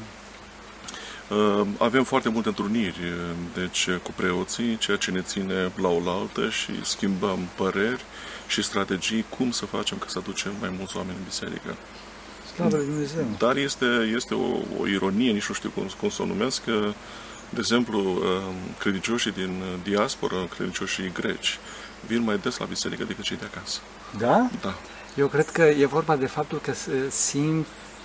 Avem 1.78 2.04
foarte 2.04 2.28
multe 2.28 2.48
întruniri 2.48 2.98
uh, 2.98 3.36
deci, 3.54 3.88
cu 4.02 4.12
preoții, 4.16 4.78
ceea 4.78 4.96
ce 4.96 5.10
ne 5.10 5.20
ține 5.20 5.72
la 5.80 5.88
oaltă 5.88 6.48
și 6.48 6.84
schimbăm 6.84 7.38
păreri 7.56 8.04
și 8.46 8.62
strategii 8.62 9.24
cum 9.28 9.50
să 9.50 9.66
facem 9.66 9.98
ca 9.98 10.04
să 10.08 10.18
aducem 10.18 10.52
mai 10.60 10.74
mulți 10.78 10.96
oameni 10.96 11.16
în 11.18 11.24
biserică. 11.24 11.76
Slavă 12.54 12.76
lui 12.76 12.86
Dumnezeu! 12.86 13.24
Dar 13.38 13.56
este, 13.56 13.86
este 14.14 14.34
o, 14.34 14.58
o 14.80 14.86
ironie, 14.86 15.32
nici 15.32 15.48
nu 15.48 15.54
știu 15.54 15.70
cum, 15.74 15.88
cum 16.00 16.08
să 16.08 16.22
o 16.22 16.26
numesc, 16.26 16.64
că, 16.64 16.92
de 17.48 17.58
exemplu, 17.58 17.98
uh, 18.00 18.54
credincioșii 18.78 19.32
din 19.32 19.62
diaspora, 19.82 20.36
credincioșii 20.54 21.12
greci, 21.12 21.58
vin 22.06 22.22
mai 22.22 22.38
des 22.38 22.58
la 22.58 22.64
biserică 22.64 23.04
decât 23.04 23.24
cei 23.24 23.36
de 23.36 23.48
acasă. 23.54 23.78
Da? 24.18 24.48
Da. 24.60 24.74
Eu 25.14 25.26
cred 25.26 25.50
că 25.50 25.62
e 25.62 25.86
vorba 25.86 26.16
de 26.16 26.26
faptul 26.26 26.58
că 26.58 26.72
se 26.74 27.10
simt 27.10 27.66
uh, 27.66 27.95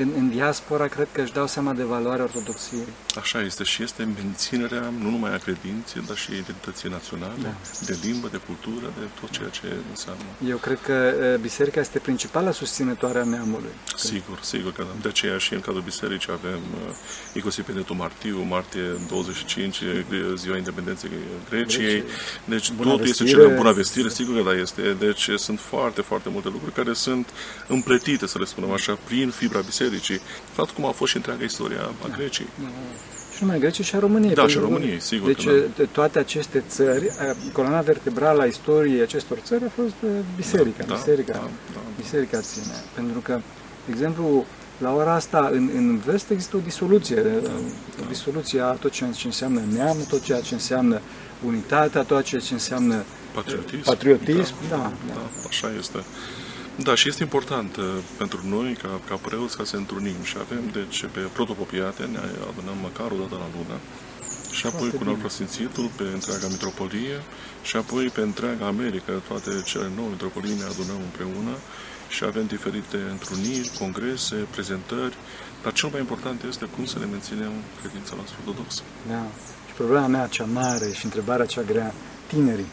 în, 0.00 0.08
în 0.16 0.28
diaspora, 0.30 0.86
cred 0.86 1.08
că 1.12 1.20
își 1.20 1.32
dau 1.32 1.46
seama 1.46 1.72
de 1.72 1.82
valoarea 1.82 2.24
ortodoxiei. 2.24 2.86
Așa 3.16 3.40
este 3.40 3.64
și 3.64 3.82
este 3.82 4.08
menținerea 4.22 4.92
nu 5.00 5.10
numai 5.10 5.34
a 5.34 5.38
credinței, 5.38 6.02
dar 6.06 6.16
și 6.16 6.28
a 6.30 6.34
identității 6.34 6.88
naționale, 6.88 7.32
Da. 7.42 7.54
de 7.86 7.98
limbă, 8.02 8.28
de 8.30 8.40
cultură, 8.46 8.92
de 8.98 9.04
tot 9.20 9.30
ceea 9.30 9.48
ce 9.48 9.66
înseamnă. 9.90 10.24
Eu 10.48 10.56
cred 10.56 10.78
că 10.82 11.14
uh, 11.34 11.40
biserica 11.40 11.80
este 11.80 11.98
principala 11.98 12.50
susținătoare 12.50 13.18
a 13.18 13.24
neamului. 13.24 13.70
Sigur, 13.96 14.38
sigur 14.42 14.72
că 14.72 14.82
da. 14.82 14.94
De 15.02 15.08
aceea 15.08 15.38
și 15.38 15.52
în 15.54 15.60
cadrul 15.60 15.82
bisericii 15.82 16.32
avem 16.32 16.60
uh, 16.74 16.94
inclusiv 17.34 17.64
pe 17.64 17.72
Netul 17.72 17.96
Martiu, 17.96 18.42
martie 18.42 18.82
25, 19.08 19.80
e 19.80 20.04
ziua 20.36 20.56
independenței 20.56 21.10
Greciei. 21.50 21.84
Greciei. 21.84 22.04
Deci 22.44 22.70
Bună 22.72 22.90
totul 22.90 23.06
este 23.06 23.22
vestire. 23.22 23.46
cel 23.46 23.56
bună 23.56 23.72
vestire, 23.72 24.08
sigur 24.08 24.36
că 24.36 24.42
da, 24.50 24.60
este. 24.60 24.96
Deci 24.98 25.28
sunt 25.36 25.60
foarte, 25.60 26.00
foarte 26.00 26.28
multe 26.28 26.48
lucruri 26.48 26.74
care 26.74 26.92
sunt 26.92 27.28
împletite, 27.66 28.26
să 28.26 28.38
le 28.38 28.44
spunem 28.44 28.70
așa, 28.70 28.98
prin 29.04 29.25
fibra 29.30 29.60
bisericii. 29.60 30.20
Fapt 30.52 30.70
cum 30.70 30.84
a 30.86 30.90
fost 30.90 31.10
și 31.10 31.16
întreaga 31.16 31.44
istoria 31.44 31.80
a 32.04 32.08
Greciei. 32.16 32.46
Și 32.56 33.42
nu 33.42 33.46
numai 33.46 33.58
Greciei, 33.58 33.84
și 33.86 33.94
a 33.94 33.98
României. 33.98 34.34
Da, 34.34 34.40
pentru 34.42 34.58
și 34.58 34.64
a 34.64 34.66
că- 34.66 34.72
României, 34.72 35.00
sigur 35.00 35.26
Deci 35.26 35.44
că 35.46 35.52
da. 35.52 35.66
de 35.76 35.84
toate 35.92 36.18
aceste 36.18 36.64
țări, 36.68 37.04
uh, 37.04 37.36
coloana 37.52 37.80
vertebrală 37.80 38.42
a 38.42 38.44
istoriei 38.44 39.00
acestor 39.00 39.38
țări 39.38 39.64
a 39.64 39.68
fost 39.74 39.94
uh, 40.02 40.10
biserica. 40.36 40.84
Da, 40.86 40.94
biserica, 40.94 41.32
da, 41.32 41.48
da. 41.74 41.80
biserica 41.96 42.40
ține. 42.40 42.74
Pentru 42.94 43.20
că, 43.20 43.40
de 43.86 43.92
exemplu, 43.92 44.44
la 44.78 44.94
ora 44.94 45.14
asta, 45.14 45.48
în, 45.52 45.70
în 45.74 45.96
vest 45.98 46.30
există 46.30 46.56
o 46.56 46.60
disoluție, 46.64 47.16
Da, 47.42 47.50
o 48.02 48.04
disoluție 48.08 48.60
a 48.60 48.70
tot 48.70 48.90
ce, 48.90 49.04
ce 49.16 49.26
înseamnă 49.26 49.60
neam, 49.72 49.96
tot 50.08 50.22
ceea 50.22 50.40
ce 50.40 50.54
înseamnă 50.54 51.00
unitatea, 51.46 52.02
tot 52.02 52.24
ceea 52.24 52.40
ce 52.40 52.52
înseamnă 52.52 53.04
Patriotism. 53.34 53.82
patriotism. 53.84 54.54
Da, 54.68 54.76
da, 54.76 54.92
da. 55.06 55.12
da, 55.14 55.20
așa 55.48 55.70
este. 55.78 55.98
Da, 56.82 56.94
și 56.94 57.08
este 57.08 57.22
important 57.22 57.76
uh, 57.76 57.84
pentru 58.16 58.40
noi, 58.44 58.78
ca, 58.82 59.00
ca 59.08 59.14
preoți, 59.14 59.56
ca 59.56 59.64
să 59.64 59.76
întrunim 59.76 60.22
și 60.22 60.36
avem, 60.40 60.62
deci, 60.72 61.04
pe 61.12 61.20
protopopiate, 61.32 62.02
ne 62.04 62.18
adunăm 62.50 62.78
măcar 62.82 63.10
o 63.10 63.16
dată 63.22 63.34
la 63.44 63.48
lună, 63.56 63.76
și 64.56 64.66
apoi 64.66 64.78
Foarte 64.78 64.96
cu 64.96 65.02
bine. 65.02 65.10
Înalfăsfințitul 65.10 65.90
pe 65.96 66.02
întreaga 66.18 66.46
mitropolie 66.54 67.16
și 67.62 67.76
apoi 67.76 68.04
pe 68.16 68.20
întreaga 68.20 68.66
America, 68.66 69.12
toate 69.28 69.50
cele 69.70 69.88
nouă 69.96 70.08
mitropolii 70.08 70.60
ne 70.62 70.68
adunăm 70.72 71.00
împreună 71.08 71.54
și 72.08 72.24
avem 72.24 72.46
diferite 72.46 72.98
întruniri, 73.10 73.70
congrese, 73.78 74.36
prezentări, 74.54 75.16
dar 75.62 75.72
cel 75.72 75.88
mai 75.92 76.00
important 76.00 76.38
este 76.48 76.64
cum 76.74 76.84
să 76.92 76.98
ne 76.98 77.04
menținem 77.04 77.52
credința 77.80 78.12
la 78.18 78.22
ortodoxă. 78.38 78.82
da. 79.08 79.22
Și 79.66 79.72
problema 79.74 80.06
mea 80.06 80.26
cea 80.26 80.44
mare 80.44 80.88
și 80.98 81.04
întrebarea 81.04 81.46
cea 81.46 81.62
grea, 81.62 81.94
tinerii. 82.26 82.70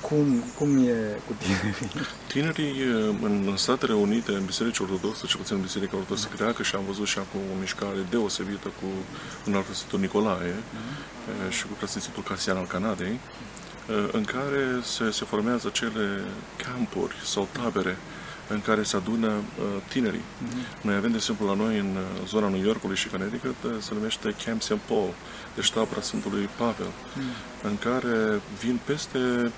Cum, 0.00 0.44
cum 0.58 0.68
e 0.86 0.96
cu 1.26 1.32
tinerii? 1.42 1.90
Tinerii 2.32 2.80
eh, 2.80 3.14
în 3.22 3.44
în 3.46 3.56
Statele 3.56 3.92
Unite, 3.92 4.32
în 4.32 4.44
Biserica 4.44 4.82
Ortodoxă, 4.82 5.26
cel 5.26 5.38
puțin 5.38 5.56
în 5.56 5.62
Biserica 5.62 5.96
Ortodoxă 5.96 6.28
Greacă, 6.36 6.62
și 6.62 6.74
am 6.74 6.84
văzut 6.86 7.06
și 7.06 7.18
acum 7.18 7.40
o 7.54 7.60
mișcare 7.60 8.06
deosebită 8.10 8.68
cu 8.68 8.86
un 9.46 9.54
alt 9.54 9.66
Sfântul 9.74 10.00
Nicolae 10.00 10.54
eh, 10.54 11.52
și 11.52 11.62
cu 11.62 11.72
Preasfințitul 11.72 12.22
Casian 12.22 12.56
al 12.56 12.66
Canadei, 12.66 13.18
eh, 13.18 14.08
în 14.12 14.24
care 14.24 14.80
se, 14.82 15.10
se 15.10 15.24
formează 15.24 15.68
cele 15.68 16.24
campuri 16.56 17.14
sau 17.24 17.48
tabere 17.52 17.96
în 18.48 18.60
care 18.60 18.82
se 18.82 18.96
adună 18.96 19.26
eh, 19.28 19.64
tinerii. 19.88 20.24
Noi 20.80 20.94
avem, 20.94 21.10
de 21.10 21.16
exemplu, 21.16 21.46
la 21.46 21.54
noi 21.54 21.78
în 21.78 21.96
eh, 21.96 22.26
zona 22.26 22.48
New 22.48 22.64
Yorkului 22.64 22.96
și 22.96 23.08
Connecticut, 23.08 23.56
eh, 23.64 23.70
se 23.78 23.94
numește 23.94 24.34
Camp 24.44 24.62
St. 24.62 24.76
Paul, 24.88 25.14
deci 25.54 25.70
tabăra 25.70 26.00
Sfântului 26.00 26.48
Pavel, 26.56 26.90
în 27.62 27.78
care 27.78 28.40
vin 28.60 28.80
peste 28.84 29.52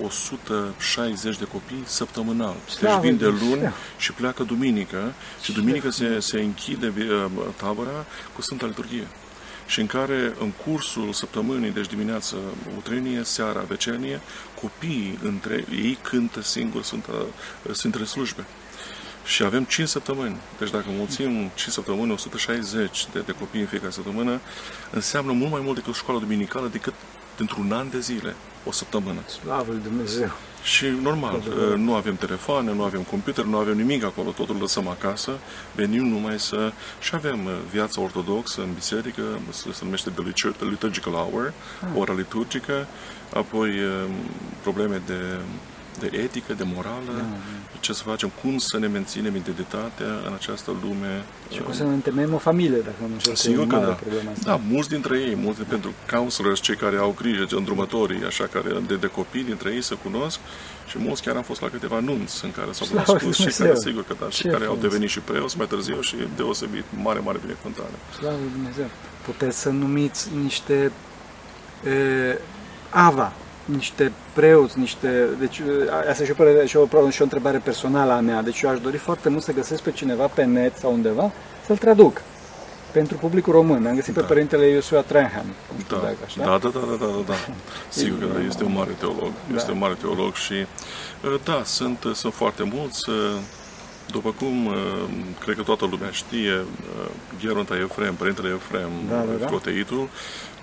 160 0.00 1.38
de 1.38 1.44
copii 1.44 1.82
săptămânal. 1.84 2.54
Deci 2.64 2.74
Slavă 2.74 3.00
vin 3.00 3.16
de 3.16 3.24
Dumnezeu! 3.24 3.48
luni 3.48 3.72
și 3.98 4.12
pleacă 4.12 4.42
duminică 4.42 5.12
și 5.42 5.52
duminică 5.52 5.90
se, 5.90 6.20
se 6.20 6.40
închide 6.40 6.92
uh, 6.98 7.26
tabăra 7.56 8.04
cu 8.34 8.42
Sfânta 8.42 8.66
Liturghie. 8.66 9.06
Și 9.66 9.80
în 9.80 9.86
care, 9.86 10.34
în 10.40 10.50
cursul 10.64 11.12
săptămânii, 11.12 11.70
deci 11.70 11.86
dimineața 11.86 12.36
utrenie, 12.76 13.22
seara 13.22 13.60
vecenie, 13.60 14.20
copiii 14.60 15.18
între 15.22 15.64
ei 15.70 15.98
cântă 16.02 16.42
singur 16.42 16.82
Sfânta, 16.82 17.12
Sfintele 17.72 18.04
Slujbe. 18.04 18.44
Și 19.24 19.42
avem 19.42 19.64
5 19.64 19.88
săptămâni. 19.88 20.36
Deci 20.58 20.70
dacă 20.70 20.84
mulțim 20.88 21.50
5 21.54 21.72
săptămâni, 21.72 22.12
160 22.12 23.06
de, 23.12 23.20
de 23.20 23.32
copii 23.32 23.60
în 23.60 23.66
fiecare 23.66 23.90
săptămână, 23.90 24.40
înseamnă 24.90 25.32
mult 25.32 25.50
mai 25.50 25.60
mult 25.64 25.74
decât 25.74 25.90
o 25.90 25.96
școală 25.96 26.20
duminicală, 26.20 26.68
decât 26.68 26.94
într-un 27.36 27.72
an 27.72 27.90
de 27.90 28.00
zile, 28.00 28.34
o 28.64 28.72
săptămână. 28.72 29.20
Slavă 29.26 29.72
lui 29.72 29.80
Dumnezeu! 29.82 30.30
Și 30.62 30.86
normal, 31.02 31.34
Adevărat. 31.34 31.78
nu 31.78 31.94
avem 31.94 32.16
telefoane, 32.16 32.72
nu 32.72 32.82
avem 32.82 33.00
computer, 33.00 33.44
nu 33.44 33.56
avem 33.56 33.76
nimic 33.76 34.04
acolo, 34.04 34.30
totul 34.30 34.56
lăsăm 34.60 34.88
acasă, 34.88 35.32
venim 35.74 36.06
numai 36.06 36.38
să... 36.40 36.72
Și 37.00 37.14
avem 37.14 37.44
uh, 37.44 37.52
viața 37.70 38.00
ortodoxă 38.00 38.60
în 38.60 38.72
biserică, 38.74 39.22
se 39.50 39.72
se 39.72 39.84
numește 39.84 40.10
The 40.10 40.22
Litur- 40.22 40.56
The 40.56 40.68
Liturgical 40.68 41.12
Hour, 41.12 41.52
ora 41.94 42.12
liturgică, 42.12 42.86
apoi 43.34 43.68
uh, 43.68 44.04
probleme 44.62 45.02
de, 45.06 45.38
de 45.98 46.10
etică, 46.12 46.52
de 46.54 46.64
morală, 46.74 47.24
ce 47.80 47.92
să 47.92 48.02
facem, 48.02 48.30
cum 48.42 48.58
să 48.58 48.78
ne 48.78 48.86
menținem 48.86 49.36
identitatea 49.36 50.06
în 50.26 50.32
această 50.32 50.76
lume. 50.82 51.24
Și 51.50 51.58
uh, 51.58 51.64
cum 51.64 51.72
să 51.72 51.82
ne 51.82 51.92
întemeiem 51.92 52.34
o 52.34 52.38
familie, 52.38 52.78
dacă 52.78 52.96
nu 53.12 53.18
știu, 53.18 53.34
Sigur 53.34 53.66
că 53.66 53.74
mare 53.74 53.86
da. 53.86 53.92
problema 53.92 54.30
asta. 54.30 54.50
Da, 54.50 54.60
mulți 54.68 54.88
dintre 54.88 55.18
ei, 55.18 55.34
mulți 55.34 55.62
pentru 55.62 55.92
counselors, 56.10 56.60
cei 56.60 56.76
care 56.76 56.96
au 56.96 57.14
grijă, 57.18 57.46
îndrumătorii, 57.50 58.24
așa, 58.24 58.46
care 58.46 58.68
de, 58.86 58.96
de 58.96 59.06
copii 59.06 59.44
dintre 59.44 59.70
ei 59.72 59.82
se 59.82 59.94
cunosc 59.94 60.38
și 60.86 60.98
mulți 60.98 61.22
chiar 61.22 61.36
am 61.36 61.42
fost 61.42 61.60
la 61.60 61.68
câteva 61.68 62.00
nunți 62.00 62.44
în 62.44 62.50
care 62.52 62.72
s-au 62.72 62.86
Slavă 62.92 63.04
cunoscut 63.04 63.32
și 63.34 63.40
Dumnezeu! 63.40 63.66
care, 63.66 63.78
sigur 63.78 64.04
că 64.04 64.14
da, 64.20 64.30
și 64.30 64.42
Ce 64.42 64.48
care 64.48 64.64
au 64.64 64.70
frumos! 64.72 64.82
devenit 64.82 65.08
și 65.10 65.20
preoți 65.20 65.56
mai 65.56 65.66
târziu 65.66 66.00
și 66.00 66.16
deosebit, 66.36 66.84
mare, 67.02 67.18
mare 67.18 67.38
binecuvântare. 67.40 67.94
Slavă 68.18 68.36
lui 68.42 68.50
Dumnezeu! 68.52 68.86
Puteți 69.24 69.58
să 69.60 69.68
numiți 69.68 70.28
niște 70.42 70.92
e, 71.84 72.38
ava, 72.90 73.32
niște 73.64 74.12
preoți, 74.32 74.78
niște... 74.78 75.26
Deci, 75.38 75.58
e, 75.58 76.08
asta 76.10 76.22
e 76.22 76.26
și 76.26 76.30
o, 76.30 76.34
părere- 76.34 76.66
și 76.66 76.76
o, 76.76 77.10
și 77.10 77.20
o 77.20 77.24
întrebare 77.24 77.58
personală 77.58 78.12
a 78.12 78.20
mea. 78.20 78.42
Deci 78.42 78.60
eu 78.60 78.70
aș 78.70 78.80
dori 78.80 78.96
foarte 78.96 79.28
mult 79.28 79.42
să 79.42 79.52
găsesc 79.52 79.82
pe 79.82 79.90
cineva 79.90 80.26
pe 80.26 80.44
net 80.44 80.76
sau 80.76 80.92
undeva 80.92 81.32
să-l 81.66 81.76
traduc 81.76 82.22
pentru 82.90 83.16
publicul 83.16 83.52
român. 83.52 83.86
Am 83.86 83.94
găsit 83.94 84.14
pe 84.14 84.20
Da. 84.20 84.26
părintele 84.26 84.66
Iosua 84.68 85.00
Trahan, 85.00 85.44
nu 85.76 85.82
știu 85.84 85.96
Da, 85.96 86.02
dacă 86.02 86.16
așa. 86.24 86.40
da, 86.40 86.58
da, 86.58 86.68
da, 86.68 86.80
da, 86.90 86.96
da, 87.00 87.06
da, 87.06 87.22
da. 87.26 87.34
Sigur 88.00 88.18
că 88.18 88.26
da, 88.38 88.44
este 88.46 88.64
un 88.64 88.72
mare 88.72 88.90
teolog, 88.98 89.30
este 89.54 89.66
Da. 89.66 89.72
un 89.72 89.78
mare 89.78 89.96
teolog 90.00 90.34
și 90.34 90.52
uh, 91.24 91.34
da, 91.44 91.62
sunt, 91.64 92.04
sunt 92.14 92.32
foarte 92.34 92.62
mulți, 92.72 93.08
uh, 93.10 93.14
după 94.10 94.34
cum 94.38 94.66
uh, 94.66 94.74
cred 95.44 95.56
că 95.56 95.62
toată 95.62 95.88
lumea 95.90 96.10
știe, 96.10 96.52
uh, 96.54 97.08
Gheronta 97.42 97.74
Efrem, 97.76 98.14
părintele 98.14 98.48
Efrem, 98.48 98.90
Da, 99.08 99.16
da, 99.16 99.24
da. 99.40 99.46
Coteitul, 99.46 100.08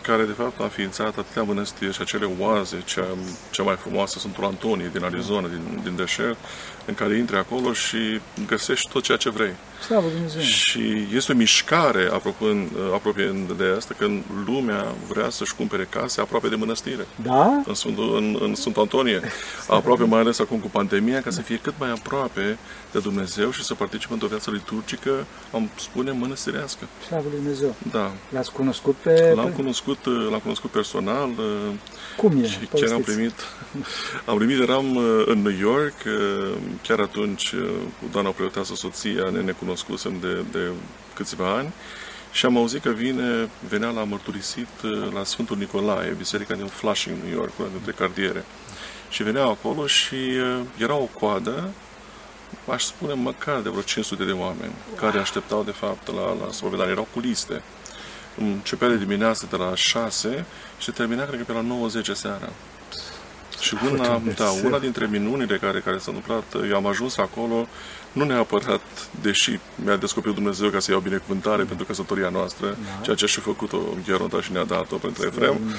care 0.02 0.24
de 0.24 0.32
fapt 0.32 0.60
a 0.60 0.64
înființat 0.64 1.18
atâtea 1.18 1.44
mănăstiri 1.44 1.94
și 1.94 2.02
acele 2.02 2.30
oaze, 2.40 2.84
cea, 2.86 3.06
cea 3.52 3.64
mai 3.64 3.76
frumoasă 3.76 4.20
Sfântul 4.20 4.44
Antonie 4.44 4.90
din 4.94 5.04
Arizona, 5.04 5.48
din, 5.48 5.80
din 5.84 5.96
deșert, 5.96 6.38
în 6.86 6.94
care 6.94 7.18
intri 7.18 7.38
acolo 7.38 7.74
și 7.74 8.22
găsești 8.48 8.90
tot 8.92 9.04
ceea 9.04 9.18
ce 9.18 9.30
vrei. 9.30 9.54
Slavă 9.86 10.08
Dumnezeu! 10.14 10.42
Și 10.42 11.08
este 11.14 11.32
o 11.32 11.36
mișcare, 11.36 12.10
apropiind, 12.14 12.70
apropiind 12.94 13.52
de 13.52 13.74
asta, 13.78 13.96
că 13.98 14.08
lumea 14.46 14.86
vrea 15.08 15.30
să-și 15.30 15.56
cumpere 15.56 15.88
case 15.90 16.22
aproape 16.22 16.48
de 16.48 16.56
mănăstire, 16.56 17.08
Da? 17.24 17.62
în 17.66 17.74
Sfântul, 17.74 18.16
în, 18.16 18.38
în 18.42 18.56
Sfântul 18.56 18.82
Antonie, 18.82 19.22
aproape 19.68 20.04
mai 20.04 20.20
ales 20.20 20.40
acum 20.40 20.58
cu 20.58 20.68
pandemia, 20.68 21.22
ca 21.22 21.30
să 21.30 21.42
fie 21.42 21.60
cât 21.64 21.74
mai 21.78 21.90
aproape 21.92 22.58
de 22.92 23.00
Dumnezeu 23.00 23.18
Dumnezeu 23.20 23.52
și 23.52 23.64
să 23.64 23.74
participă 23.74 24.14
într-o 24.14 24.28
viață 24.28 24.52
liturgică, 24.52 25.26
am 25.52 25.70
spune, 25.76 26.12
mănăstirească. 26.12 26.88
Slavă 27.08 27.24
lui 27.30 27.38
Dumnezeu. 27.38 27.76
Da. 27.92 28.12
L-ați 28.30 28.52
cunoscut 28.52 28.96
pe... 28.96 29.34
L-am 29.36 29.50
cunoscut, 29.52 29.89
l-am 30.04 30.40
cunoscut 30.40 30.70
personal. 30.70 31.30
Cum 32.18 32.44
e? 32.44 32.48
Și 32.48 32.58
chiar 32.74 32.92
am 32.92 33.02
primit, 33.02 33.34
am 34.26 34.38
primit, 34.38 34.62
eram 34.62 34.98
în 35.26 35.42
New 35.42 35.58
York, 35.60 35.96
chiar 36.82 37.00
atunci 37.00 37.50
cu 38.00 38.06
doamna 38.12 38.30
preoteasă 38.30 38.76
soția 38.76 39.30
ne 39.30 39.42
necunoscusem 39.42 40.14
de, 40.22 40.46
de 40.52 40.70
câțiva 41.14 41.56
ani 41.56 41.74
și 42.32 42.46
am 42.46 42.58
auzit 42.58 42.82
că 42.82 42.90
vine, 42.90 43.50
venea 43.70 43.90
la 43.90 44.04
mărturisit 44.04 44.68
la 45.14 45.24
Sfântul 45.24 45.58
Nicolae, 45.58 46.16
biserica 46.18 46.56
din 46.56 46.66
Flushing, 46.66 47.16
New 47.24 47.34
York, 47.34 47.52
una 47.60 47.68
dintre 47.72 47.92
cartiere. 47.92 48.46
Și 49.10 49.24
veneau 49.24 49.50
acolo 49.50 49.88
și 49.88 50.16
era 50.78 50.96
o 50.96 51.10
coadă 51.20 51.70
aș 52.68 52.84
spune 52.84 53.14
măcar 53.14 53.62
de 53.62 53.70
vreo 53.70 53.82
500 53.82 54.26
de 54.26 54.32
oameni 54.32 54.74
care 54.96 55.20
așteptau 55.20 55.64
de 55.64 55.72
fapt 55.72 56.08
la, 56.08 56.46
la 56.46 56.52
spovedanie. 56.52 56.92
Erau 56.92 57.08
cu 57.14 57.20
liste. 57.20 57.64
Începea 58.38 58.88
de 58.88 58.98
dimineață 58.98 59.48
de 59.50 59.56
la 59.56 59.76
6 59.76 60.46
și 60.78 60.92
termina 60.92 61.26
cred 61.26 61.38
că 61.38 61.44
pe 61.44 61.54
la 61.54 61.62
90 61.62 62.10
seara. 62.14 62.50
Și 63.60 63.76
una, 63.92 64.22
da, 64.36 64.50
una 64.64 64.80
dintre 64.80 65.08
minunile 65.08 65.58
care, 65.58 65.80
care 65.80 65.98
s-a 65.98 66.12
întâmplat, 66.12 66.70
eu 66.70 66.76
am 66.76 66.86
ajuns 66.86 67.18
acolo, 67.18 67.68
nu 68.12 68.24
neapărat, 68.24 68.82
deși 69.22 69.60
mi-a 69.76 69.96
descoperit 69.96 70.36
Dumnezeu 70.36 70.70
ca 70.70 70.80
să 70.80 70.92
iau 70.92 71.00
binecuvântare 71.00 71.64
pentru 71.64 71.86
căsătoria 71.86 72.30
noastră, 72.30 72.68
da. 72.68 73.02
ceea 73.02 73.16
ce 73.16 73.26
și 73.26 73.40
făcut-o 73.40 73.78
Gheronta 74.06 74.42
și 74.42 74.52
ne-a 74.52 74.64
dat-o 74.64 74.96
pentru 74.96 75.26
Efrem, 75.26 75.76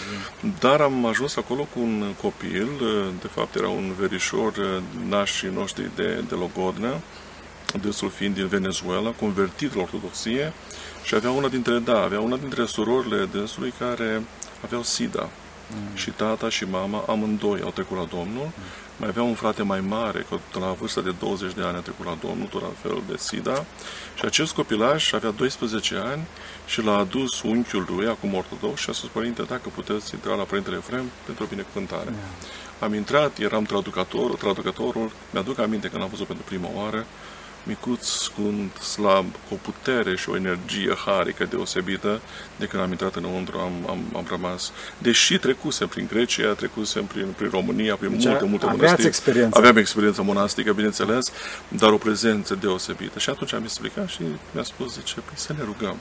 dar 0.61 0.81
am 0.81 1.07
ajuns 1.07 1.37
acolo 1.37 1.63
cu 1.63 1.81
un 1.81 2.15
copil, 2.23 2.69
de 3.21 3.29
fapt 3.35 3.55
era 3.55 3.69
un 3.69 3.93
verișor 3.99 4.83
nașii 5.09 5.51
noștri 5.55 5.91
de, 5.95 6.25
de 6.29 6.35
Logodnă, 6.35 6.95
dânsul 7.81 8.11
fiind 8.11 8.35
din 8.35 8.47
Venezuela, 8.47 9.11
convertit 9.11 9.75
la 9.75 9.83
ortodoxie 9.83 10.53
și 11.03 11.15
avea 11.15 11.31
una 11.31 11.49
dintre, 11.49 11.79
da, 11.79 12.03
avea 12.03 12.21
una 12.21 12.37
dintre 12.37 12.65
surorile 12.65 13.29
dânsului 13.33 13.73
care 13.79 14.23
aveau 14.65 14.83
SIDA. 14.83 15.29
Mm. 15.75 15.97
Și 15.97 16.11
tata 16.11 16.49
și 16.49 16.65
mama, 16.65 17.05
amândoi, 17.09 17.61
au 17.65 17.71
trecut 17.71 17.97
la 17.97 18.05
Domnul. 18.05 18.45
Mm. 18.45 18.63
Mai 18.97 19.09
avea 19.09 19.23
un 19.23 19.35
frate 19.35 19.63
mai 19.63 19.81
mare, 19.81 20.27
că 20.29 20.59
la 20.59 20.73
vârsta 20.73 21.01
de 21.01 21.15
20 21.19 21.53
de 21.53 21.63
ani 21.63 21.77
a 21.77 21.81
trecut 21.81 22.05
la 22.05 22.19
Domnul, 22.21 22.47
tot 22.47 22.61
la 22.61 22.73
fel 22.83 23.03
de 23.09 23.17
SIDA. 23.17 23.65
Și 24.19 24.25
acest 24.25 24.53
copilaș 24.53 25.13
avea 25.13 25.31
12 25.31 25.97
ani 25.97 26.23
și 26.67 26.83
l-a 26.83 26.97
adus 26.97 27.43
unchiul 27.43 27.87
lui, 27.89 28.07
acum 28.07 28.35
ortodox, 28.35 28.81
și 28.81 28.91
a 28.91 28.93
spus, 28.93 29.09
părinte, 29.09 29.43
dacă 29.43 29.69
puteți 29.75 30.15
intra 30.15 30.35
la 30.35 30.43
Părintele 30.43 30.77
Efrem 30.77 31.05
pentru 31.25 31.45
o 31.45 31.47
binecuvântare. 31.47 32.11
Yeah. 32.11 32.25
Am 32.81 32.95
intrat, 32.95 33.39
eram 33.39 33.65
traducător, 33.65 34.35
traducătorul, 34.35 35.11
mi-aduc 35.31 35.59
aminte 35.59 35.89
că 35.89 35.99
l-am 35.99 36.09
văzut 36.09 36.27
pentru 36.27 36.45
prima 36.45 36.69
oară, 36.75 37.07
micuț, 37.63 38.07
scund, 38.07 38.79
slab, 38.79 39.27
cu 39.33 39.55
o 39.55 39.57
putere 39.63 40.17
și 40.17 40.29
o 40.29 40.37
energie 40.37 40.95
harică 41.07 41.45
deosebită, 41.45 42.21
de 42.57 42.67
când 42.67 42.83
am 42.83 42.91
intrat 42.91 43.15
înăuntru, 43.15 43.59
am, 43.59 43.73
am, 43.89 43.99
am 44.17 44.27
rămas. 44.29 44.73
Deși 44.99 45.39
trecusem 45.39 45.89
prin 45.89 46.07
Grecia, 46.11 46.53
trecusem 46.53 47.05
prin, 47.05 47.27
prin 47.37 47.51
România, 47.51 47.97
prin 47.97 48.11
deci 48.11 48.25
multe, 48.25 48.45
multe 48.45 48.67
mănăstiri. 48.67 49.07
experiență. 49.07 49.59
Aveam 49.59 49.77
experiență 49.77 50.23
monastică, 50.23 50.73
bineînțeles, 50.73 51.33
dar 51.69 51.93
o 51.93 51.97
prezență 51.97 52.55
deosebită. 52.55 53.19
Și 53.19 53.31
atunci 53.31 53.53
am 53.53 53.63
explicat 53.63 54.09
și 54.09 54.23
mi-a 54.53 54.63
spus, 54.63 54.95
zice, 54.95 55.15
păi 55.15 55.35
să 55.35 55.53
ne 55.59 55.65
rugăm. 55.65 55.97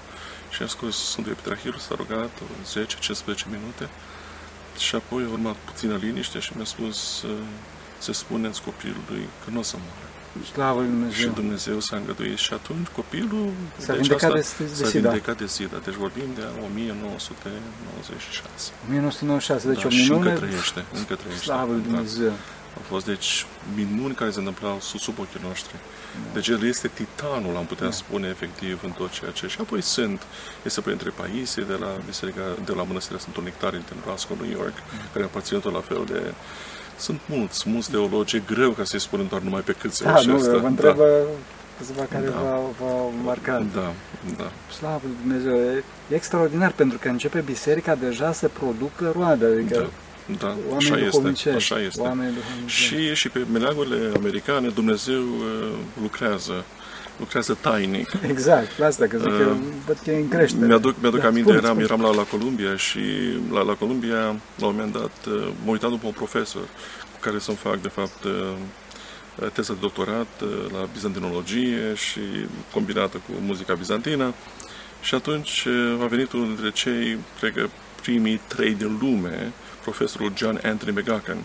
Și 0.50 0.62
am 0.62 0.68
scos 0.68 1.10
Sfântul 1.10 1.32
Epitrahilul, 1.32 1.80
s-a 1.80 1.96
rugat 1.98 2.30
10-15 2.74 3.46
minute 3.50 3.90
și 4.78 4.96
apoi 4.96 5.24
a 5.24 5.32
urmat 5.32 5.56
puțină 5.56 5.96
liniște 6.02 6.40
și 6.40 6.52
mi-a 6.56 6.66
spus 6.66 7.26
să 7.98 8.12
spuneți 8.12 8.62
copilului 8.62 9.28
că 9.44 9.50
nu 9.52 9.60
o 9.60 9.62
să 9.62 9.76
moară. 9.78 10.19
Slavă 10.52 10.80
Lui 10.80 10.90
Dumnezeu. 10.90 11.20
Și 11.20 11.28
Dumnezeu 11.28 11.80
s-a 11.80 11.96
îngăduit 11.96 12.38
și 12.38 12.54
atunci 12.54 12.88
copilul 12.88 13.52
s-a 13.78 13.94
deci 13.94 14.02
vindecat, 14.02 14.32
de, 14.32 14.46
de, 14.58 14.66
s-a 14.74 14.90
vindecat 14.90 15.38
de 15.38 15.48
SIDA. 15.48 15.78
Deci 15.84 15.94
vorbim 15.94 16.30
de 16.36 16.44
1996. 16.66 18.72
1996, 18.88 19.68
deci 19.68 19.82
da, 19.82 19.88
o 19.88 19.90
minune. 19.90 20.30
încă 20.30 20.46
trăiește, 20.46 20.86
încă 20.94 21.16
trăiește. 21.16 21.44
Slavă 21.44 21.72
Lui 21.72 21.82
da. 21.82 21.88
Dumnezeu. 21.88 22.28
Da. 22.28 22.34
Au 22.78 22.84
fost, 22.88 23.06
deci, 23.06 23.46
minuni 23.76 24.14
care 24.14 24.32
se 24.32 24.40
întâmplau 24.40 24.80
sub, 24.80 25.00
sub 25.00 25.20
ochii 25.20 25.40
noștri. 25.44 25.74
Da. 25.74 25.80
Deci 26.34 26.48
el 26.48 26.64
este 26.64 26.88
titanul, 26.88 27.58
am 27.58 27.66
putea 27.66 27.86
da. 27.86 27.92
spune, 27.92 28.28
efectiv, 28.28 28.80
în 28.84 28.92
tot 28.92 29.12
ceea 29.12 29.32
ce... 29.32 29.48
Și 29.48 29.58
apoi 29.60 29.82
sunt, 29.82 30.22
este 30.64 30.82
printre 30.82 31.10
Paisie, 31.10 31.64
de 31.64 31.78
la 31.80 31.98
biserica, 32.06 32.42
de 32.66 32.72
la 32.72 32.84
Mănăstirea 32.84 33.20
Sfântul 33.20 33.44
Nectar 33.44 33.72
din 33.72 33.84
Roscoe, 34.06 34.38
New 34.42 34.52
York, 34.52 34.74
mm. 34.74 35.00
care 35.14 35.26
aparține 35.26 35.60
tot 35.60 35.74
la 35.74 35.82
fel 35.82 36.04
de 36.06 36.34
sunt 37.00 37.20
mulți, 37.26 37.70
mulți 37.70 37.92
teologi, 37.92 38.36
e 38.36 38.42
greu 38.48 38.72
ca 38.72 38.84
să-i 38.84 39.00
spunem 39.00 39.28
doar 39.30 39.42
numai 39.42 39.62
pe 39.62 39.76
câți 39.80 40.04
da, 40.04 40.22
nu, 40.26 40.36
asta. 40.36 40.58
Vă 40.58 40.68
întrebă 40.68 41.04
da. 41.04 41.30
câțiva 41.78 42.08
care 42.12 42.26
da. 42.26 42.32
v-au, 42.32 42.76
v-au 42.80 43.14
marcat. 43.24 43.64
Da, 43.74 43.94
da. 44.38 44.52
Slavă 44.78 45.02
Lui 45.04 45.16
Dumnezeu, 45.22 45.54
e, 45.54 45.84
e 46.12 46.16
extraordinar 46.16 46.72
pentru 46.72 46.98
că 46.98 47.08
începe 47.08 47.40
biserica 47.40 47.96
deja 47.96 48.32
să 48.32 48.48
producă 48.48 49.12
roade, 49.16 49.46
adică 49.46 49.78
da. 49.78 49.90
Da, 50.38 50.56
așa 50.76 50.98
este, 50.98 51.54
așa 51.56 51.82
este. 51.82 52.34
Și, 52.66 53.14
și 53.14 53.30
pe 53.30 53.46
meleagurile 53.52 54.12
americane 54.16 54.68
Dumnezeu 54.68 55.22
uh, 55.22 55.70
lucrează 56.02 56.66
lucrează 57.20 57.58
tainic. 57.62 58.12
Exact, 58.28 58.78
la 58.78 58.86
asta, 58.86 59.08
că 59.08 59.18
zic 59.18 59.28
că 59.28 59.44
uh, 59.44 59.58
văd 59.86 59.98
că 60.04 60.12
e 60.12 60.18
în 60.18 60.28
creștere. 60.28 60.66
Mi-aduc, 60.66 60.96
mi-aduc 61.02 61.20
da, 61.20 61.28
aminte, 61.28 61.52
spune, 61.52 61.58
eram, 61.58 61.80
spune. 61.80 61.84
eram 61.84 62.02
la, 62.02 62.22
la 62.22 62.24
Columbia 62.24 62.76
și 62.76 63.00
la, 63.52 63.62
la 63.62 63.74
Columbia, 63.74 64.22
la 64.56 64.66
un 64.66 64.76
moment 64.76 64.92
dat, 64.92 65.26
uh, 65.28 65.48
m-am 65.60 65.68
uitat 65.68 65.90
după 65.90 66.08
un 66.08 66.12
profesor 66.12 66.62
cu 67.14 67.20
care 67.20 67.40
să-mi 67.40 67.58
fac, 67.58 67.82
de 67.82 67.88
fapt, 67.88 68.24
uh, 68.24 68.56
teza 69.54 69.74
de 69.74 69.80
doctorat 69.82 70.28
la 70.72 70.88
bizantinologie 70.94 71.94
și 71.96 72.20
combinată 72.74 73.18
cu 73.18 73.32
muzica 73.46 73.74
bizantină. 73.74 74.34
Și 75.02 75.16
atunci 75.16 75.68
a 76.02 76.06
venit 76.06 76.32
unul 76.32 76.46
dintre 76.46 76.72
cei, 76.72 77.18
cred 77.40 77.54
că 77.54 77.68
primii 78.02 78.42
trei 78.48 78.74
din 78.74 78.98
lume, 79.02 79.52
profesorul 79.82 80.32
John 80.36 80.60
Anthony 80.64 80.92
McGuckin, 80.92 81.38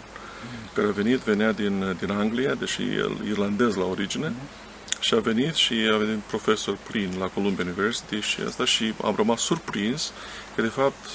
care 0.74 0.86
a 0.86 0.90
venit, 0.90 1.18
venea 1.18 1.52
din, 1.52 1.96
din 1.98 2.10
Anglia, 2.10 2.54
deși 2.54 2.82
el 2.82 3.12
irlandez 3.28 3.74
la 3.74 3.84
origine, 3.84 4.28
mm-hmm 4.28 4.63
și 5.04 5.14
a 5.14 5.20
venit 5.20 5.54
și 5.54 5.74
a 5.92 5.96
venit 5.96 6.18
profesor 6.18 6.78
plin 6.90 7.10
la 7.18 7.26
Columbia 7.26 7.64
University 7.64 8.20
și 8.20 8.40
asta 8.46 8.64
și 8.64 8.94
am 9.02 9.14
rămas 9.16 9.40
surprins 9.40 10.12
că 10.54 10.62
de 10.62 10.68
fapt 10.68 11.08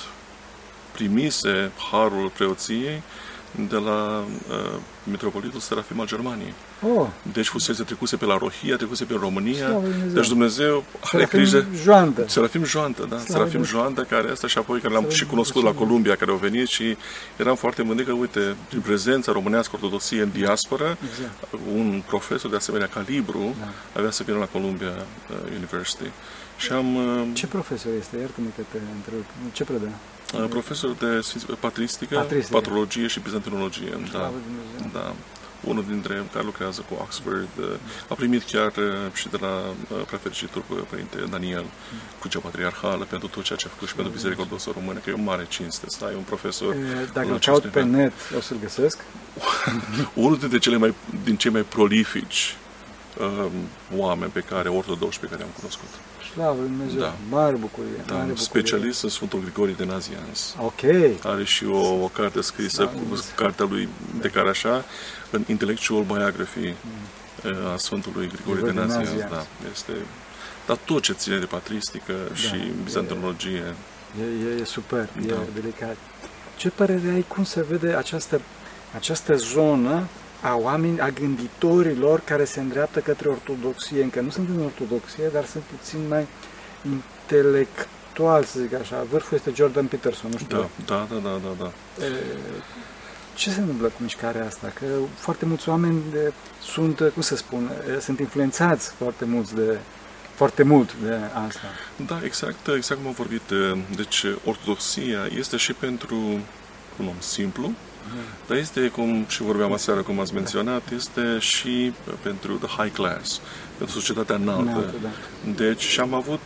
primise 0.91 1.71
harul 1.91 2.29
preoției 2.29 3.01
de 3.69 3.75
la 3.75 4.25
uh, 4.49 4.79
Metropolitul 5.03 5.59
Serafim 5.59 5.99
al 5.99 6.07
Germaniei. 6.07 6.53
Oh. 6.81 7.07
Deci 7.33 7.47
fusese 7.47 7.83
trecuse 7.83 8.15
pe 8.15 8.25
la 8.25 8.37
Rohia, 8.37 8.75
trecuse 8.75 9.03
pe 9.03 9.13
România. 9.19 9.69
Dumnezeu. 9.69 10.13
Deci 10.13 10.27
Dumnezeu 10.27 10.83
are 11.01 11.27
grijă. 11.31 11.65
Joantă. 11.83 12.25
Serafim 12.27 12.63
Joantă, 12.63 13.05
da. 13.09 13.17
Slavă 13.17 13.31
Serafim 13.31 13.63
Joantă, 13.63 14.01
care 14.01 14.29
asta 14.31 14.47
și 14.47 14.57
apoi 14.57 14.79
care 14.79 14.93
l-am 14.93 15.09
și 15.09 15.25
cunoscut 15.25 15.63
la 15.63 15.71
Columbia, 15.71 16.15
care 16.15 16.31
au 16.31 16.37
venit 16.37 16.67
și 16.67 16.97
eram 17.37 17.55
foarte 17.55 17.81
mândri 17.81 18.05
că, 18.05 18.11
uite, 18.11 18.55
prin 18.69 18.81
prezența 18.81 19.31
românească 19.31 19.71
ortodoxie 19.75 20.21
în 20.21 20.29
diaspora, 20.31 20.97
exact. 21.09 21.53
un 21.75 22.03
profesor 22.07 22.49
de 22.49 22.55
asemenea 22.55 22.87
calibru 22.87 23.55
da. 23.59 23.99
avea 23.99 24.11
să 24.11 24.23
vină 24.23 24.37
la 24.37 24.45
Columbia 24.45 24.93
uh, 25.29 25.35
University. 25.55 26.11
Și 26.57 26.71
am... 26.71 26.95
Uh, 26.95 27.27
Ce 27.33 27.47
profesor 27.47 27.91
este? 27.99 28.17
Iartă-mă 28.17 28.47
că 28.55 28.61
te 28.71 28.77
întreb. 28.95 29.23
Ce 29.51 29.63
predă? 29.63 29.89
Uh, 30.33 30.45
profesor 30.49 30.91
de 30.91 31.21
patristică, 31.59 32.15
patristică, 32.15 32.57
patrologie 32.57 33.07
și 33.07 33.19
bizantinologie. 33.19 33.97
Da, 34.11 34.31
da. 34.93 35.13
Unul 35.63 35.85
dintre 35.87 36.23
care 36.33 36.45
lucrează 36.45 36.85
cu 36.89 36.97
Oxford. 37.01 37.49
Uh, 37.59 37.65
a 38.07 38.13
primit 38.13 38.43
chiar 38.43 38.71
uh, 38.77 39.13
și 39.13 39.29
de 39.29 39.37
la 39.41 39.73
prefericitul 40.05 40.63
Părinte 40.89 41.17
Daniel 41.29 41.65
Crucea 42.19 42.39
Patriarhală 42.39 43.05
pentru 43.05 43.27
tot 43.27 43.43
ceea 43.43 43.57
ce 43.57 43.65
a 43.67 43.69
făcut 43.69 43.87
și 43.87 43.95
pentru 43.95 44.13
Biserica 44.13 44.41
Ortodoxă 44.41 44.69
Română, 44.73 44.99
că 44.99 45.09
e 45.09 45.13
o 45.13 45.21
mare 45.21 45.45
cinste 45.49 45.89
să 45.89 46.05
ai 46.05 46.13
un 46.15 46.21
profesor. 46.21 46.75
Dacă 47.13 47.31
îl 47.31 47.39
caut 47.39 47.65
pe 47.65 47.83
net, 47.83 48.13
o 48.37 48.41
să-l 48.41 48.57
găsesc? 48.61 48.99
Unul 50.13 50.37
dintre 50.37 50.57
cele 50.57 50.77
mai, 50.77 50.93
din 51.23 51.35
cei 51.35 51.51
mai 51.51 51.61
prolifici 51.61 52.55
um, 53.19 53.51
oameni 53.97 54.31
pe 54.31 54.39
care, 54.39 54.69
ortodoxi 54.69 55.19
pe 55.19 55.27
care 55.27 55.43
am 55.43 55.49
cunoscut. 55.59 55.89
Slavă 56.33 56.59
Lui 56.59 56.69
Dumnezeu, 56.69 56.99
da. 56.99 57.13
mare 57.29 57.55
bucurie. 57.55 58.03
Da, 58.05 58.13
mare 58.13 58.25
bucurie. 58.25 58.43
specialist 58.43 59.03
în 59.03 59.09
Sfântul 59.09 59.39
Grigorie 59.39 59.73
de 59.77 59.85
Nazianz. 59.85 60.55
Ok. 60.59 60.81
Are 61.23 61.43
și 61.43 61.65
o, 61.65 62.03
o 62.03 62.07
carte 62.07 62.41
scrisă, 62.41 62.83
da, 62.83 62.89
cu 62.89 63.23
cartea 63.35 63.65
lui 63.69 63.89
de 64.21 64.27
care 64.27 64.49
așa, 64.49 64.85
în 65.29 65.43
Intellectual 65.47 66.03
Biography 66.03 66.73
mm. 67.43 67.73
a 67.73 67.77
Sfântului 67.77 68.27
Grigorie 68.27 68.63
de 68.63 68.79
Nazianz. 68.79 69.09
Nazianz. 69.09 69.31
Da, 69.31 69.45
este, 69.71 69.93
dar 70.65 70.77
tot 70.85 71.01
ce 71.01 71.13
ține 71.13 71.37
de 71.37 71.45
patristică 71.45 72.13
da, 72.27 72.35
și 72.35 72.71
bizantinologie. 72.83 73.75
E, 74.19 74.49
e, 74.49 74.61
e 74.61 74.63
super, 74.63 75.09
da. 75.27 75.33
e 75.33 75.37
delicat. 75.53 75.97
Ce 76.57 76.69
părere 76.69 77.09
ai, 77.13 77.25
cum 77.27 77.43
se 77.43 77.65
vede 77.69 77.93
această, 77.93 78.41
această 78.95 79.35
zonă 79.35 80.07
a 80.41 80.55
oameni, 80.55 80.99
a 80.99 81.09
gânditorilor 81.09 82.19
care 82.19 82.45
se 82.45 82.59
îndreaptă 82.59 82.99
către 82.99 83.29
ortodoxie, 83.29 84.03
încă 84.03 84.21
nu 84.21 84.29
sunt 84.29 84.49
în 84.49 84.63
ortodoxie, 84.63 85.29
dar 85.33 85.45
sunt 85.45 85.63
puțin 85.63 85.99
mai 86.07 86.27
intelectual, 86.85 88.43
să 88.43 88.59
zic 88.59 88.73
așa. 88.73 89.05
Vârful 89.09 89.37
este 89.37 89.51
Jordan 89.55 89.85
Peterson, 89.85 90.29
nu 90.31 90.37
știu. 90.37 90.57
Da, 90.57 90.69
da, 90.85 91.07
da, 91.13 91.19
da, 91.23 91.39
da. 91.47 91.71
da. 91.97 92.05
E, 92.05 92.09
ce 93.33 93.49
se 93.49 93.59
întâmplă 93.59 93.87
cu 93.87 94.01
mișcarea 94.01 94.45
asta? 94.45 94.71
Că 94.79 94.85
foarte 95.15 95.45
mulți 95.45 95.69
oameni 95.69 96.01
de, 96.11 96.33
sunt, 96.61 97.11
cum 97.13 97.21
să 97.21 97.35
spun, 97.35 97.71
sunt 97.99 98.19
influențați 98.19 98.91
foarte 98.91 99.25
mulți 99.25 99.55
de, 99.55 99.77
foarte 100.35 100.63
mult 100.63 100.93
de 101.03 101.17
asta. 101.47 101.67
Da, 102.07 102.19
exact, 102.23 102.67
exact 102.67 102.99
cum 102.99 103.09
am 103.09 103.15
vorbit. 103.15 103.41
Deci, 103.95 104.25
ortodoxia 104.45 105.27
este 105.37 105.57
și 105.57 105.73
pentru 105.73 106.15
un 106.99 107.07
om 107.07 107.19
simplu, 107.19 107.67
mm. 107.67 107.75
Dar 108.47 108.57
este, 108.57 108.87
cum 108.87 109.25
și 109.27 109.41
vorbeam 109.41 109.73
aseară, 109.73 110.01
cum 110.01 110.19
ați 110.19 110.33
menționat, 110.33 110.91
este 110.95 111.37
și 111.39 111.93
pentru 112.21 112.53
the 112.53 112.81
high 112.81 112.93
class, 112.93 113.41
pentru 113.77 113.99
societatea 113.99 114.35
înaltă. 114.35 114.61
înaltă 114.61 114.95
da. 115.01 115.09
Deci, 115.55 115.81
și 115.81 115.99
am 115.99 116.13
avut, 116.13 116.41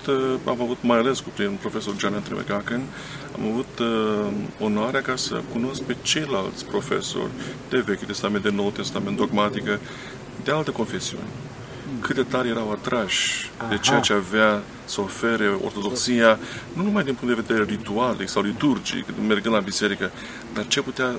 am 0.46 0.62
avut, 0.62 0.78
mai 0.82 0.98
ales 0.98 1.20
cu 1.20 1.30
prin 1.36 1.58
profesor 1.60 1.96
John 1.98 2.14
Anthony 2.14 2.40
McGucken, 2.40 2.82
am 3.36 3.52
avut 3.52 3.80
uh, 3.80 4.32
onoarea 4.60 5.02
ca 5.02 5.16
să 5.16 5.42
cunosc 5.52 5.82
pe 5.82 5.96
ceilalți 6.02 6.66
profesori 6.66 7.32
de 7.70 7.78
Vechiul 7.80 8.08
Testament, 8.08 8.44
de 8.44 8.50
Noul 8.50 8.72
Testament, 8.72 9.18
dogmatică, 9.18 9.80
de 10.44 10.52
alte 10.52 10.72
confesiuni 10.72 11.28
cât 12.00 12.16
de 12.16 12.24
tare 12.24 12.48
erau 12.48 12.72
atrași 12.72 13.52
Aha. 13.58 13.70
de 13.70 13.78
ceea 13.78 14.00
ce 14.00 14.14
avea 14.14 14.62
să 14.86 15.02
ofere 15.02 15.48
ortodoxia, 15.64 16.40
nu 16.74 16.84
numai 16.84 17.04
din 17.04 17.14
punct 17.14 17.36
de 17.36 17.42
vedere 17.48 17.70
ritualic 17.70 18.30
sau 18.30 18.42
liturgic, 18.42 19.06
mergând 19.28 19.56
la 19.56 19.60
biserică, 19.60 20.12
dar 20.54 20.68
ce 20.68 20.82
putea, 20.82 21.16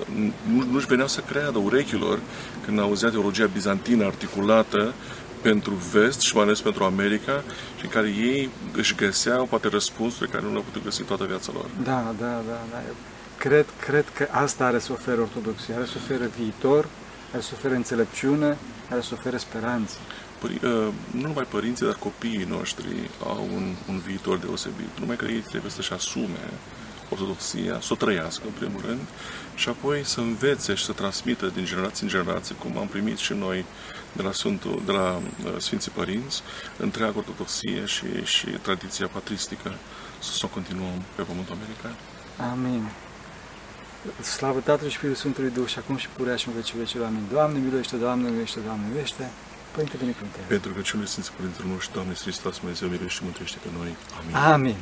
nu, 0.53 0.63
nu-și 0.71 0.85
venea 0.85 1.07
să 1.07 1.21
creadă 1.21 1.57
urechilor 1.57 2.19
când 2.65 2.79
auzea 2.79 3.09
teologia 3.09 3.45
bizantină 3.45 4.05
articulată 4.05 4.93
pentru 5.41 5.73
vest 5.73 6.19
și 6.19 6.35
mai 6.35 6.43
ales 6.43 6.61
pentru 6.61 6.83
America 6.83 7.43
și 7.77 7.83
în 7.83 7.89
care 7.89 8.07
ei 8.07 8.49
își 8.73 8.95
găseau 8.95 9.45
poate 9.45 9.67
răspunsuri 9.67 10.29
care 10.29 10.43
nu 10.43 10.49
le-au 10.49 10.61
putut 10.61 10.83
găsi 10.83 11.03
toată 11.03 11.25
viața 11.25 11.51
lor. 11.53 11.65
Da, 11.83 12.13
da, 12.19 12.41
da. 12.47 12.59
da. 12.71 12.81
Cred, 13.37 13.65
cred 13.79 14.05
că 14.15 14.27
asta 14.31 14.65
are 14.65 14.79
să 14.79 14.91
ofere 14.91 15.21
ortodoxia, 15.21 15.75
are 15.75 15.85
să 15.85 15.93
ofere 16.03 16.29
viitor, 16.37 16.87
are 17.33 17.41
să 17.41 17.49
ofere 17.53 17.75
înțelepciune, 17.75 18.57
are 18.89 19.01
să 19.01 19.09
ofere 19.13 19.37
speranță. 19.37 19.95
Păi, 20.39 20.59
uh, 20.63 20.87
nu 21.11 21.21
numai 21.21 21.43
părinții, 21.49 21.85
dar 21.85 21.95
copiii 21.95 22.47
noștri 22.49 23.09
au 23.23 23.47
un, 23.53 23.73
un 23.89 23.99
viitor 23.99 24.37
deosebit. 24.37 24.99
Numai 24.99 25.15
că 25.15 25.25
ei 25.25 25.39
trebuie 25.39 25.71
să-și 25.71 25.93
asume 25.93 26.49
ortodoxia, 27.09 27.79
să 27.81 27.93
o 27.93 27.95
trăiască 27.95 28.43
în 28.45 28.51
primul 28.51 28.81
rând 28.85 28.99
și 29.55 29.69
apoi 29.69 30.03
să 30.03 30.19
învețe 30.19 30.73
și 30.73 30.85
să 30.85 30.91
transmită 30.91 31.45
din 31.47 31.65
generație 31.65 32.03
în 32.03 32.09
generație, 32.09 32.55
cum 32.55 32.77
am 32.77 32.87
primit 32.87 33.17
și 33.17 33.33
noi 33.33 33.65
de 34.13 34.21
la, 34.21 34.31
Sfântul, 34.31 34.81
de 34.85 34.91
la 34.91 35.21
uh, 35.45 35.53
Sfinții 35.57 35.91
Părinți, 35.91 36.41
întreaga 36.77 37.17
ortodoxie 37.17 37.85
și, 37.85 38.05
și 38.23 38.45
tradiția 38.45 39.07
patristică 39.07 39.73
să 40.19 40.41
o 40.43 40.47
continuăm 40.47 41.01
pe 41.15 41.21
Pământul 41.21 41.55
American. 41.55 41.95
Amin. 42.51 42.89
Slavă 44.21 44.59
Tatălui 44.59 44.91
și 44.91 44.97
Fiului 44.97 45.17
Sfântului 45.17 45.49
Duh 45.49 45.67
și 45.67 45.77
acum 45.77 45.97
și 45.97 46.07
purea 46.07 46.35
și 46.35 46.47
în 46.47 46.53
vecii 46.53 46.77
vecii. 46.77 46.99
Amin. 46.99 47.23
Doamne 47.31 47.59
miluiește, 47.59 47.95
Doamne 47.95 48.29
miluiește, 48.29 48.59
Doamne 48.59 48.85
miluiește. 48.87 49.29
Părinte 49.75 49.97
Binecuvântare. 50.03 50.45
Pentru 50.55 50.69
că 50.75 50.81
cele 50.89 51.05
Sfinții 51.11 51.33
Părinții 51.37 51.63
noștri, 51.73 51.93
Doamne 51.97 52.13
Hristos, 52.25 52.53
Dumnezeu, 52.61 52.87
miluiește 52.93 53.17
și 53.17 53.23
mântuiește 53.27 53.57
pe 53.63 53.69
noi. 53.77 53.91
Amin. 54.19 54.33
Amin. 54.53 54.77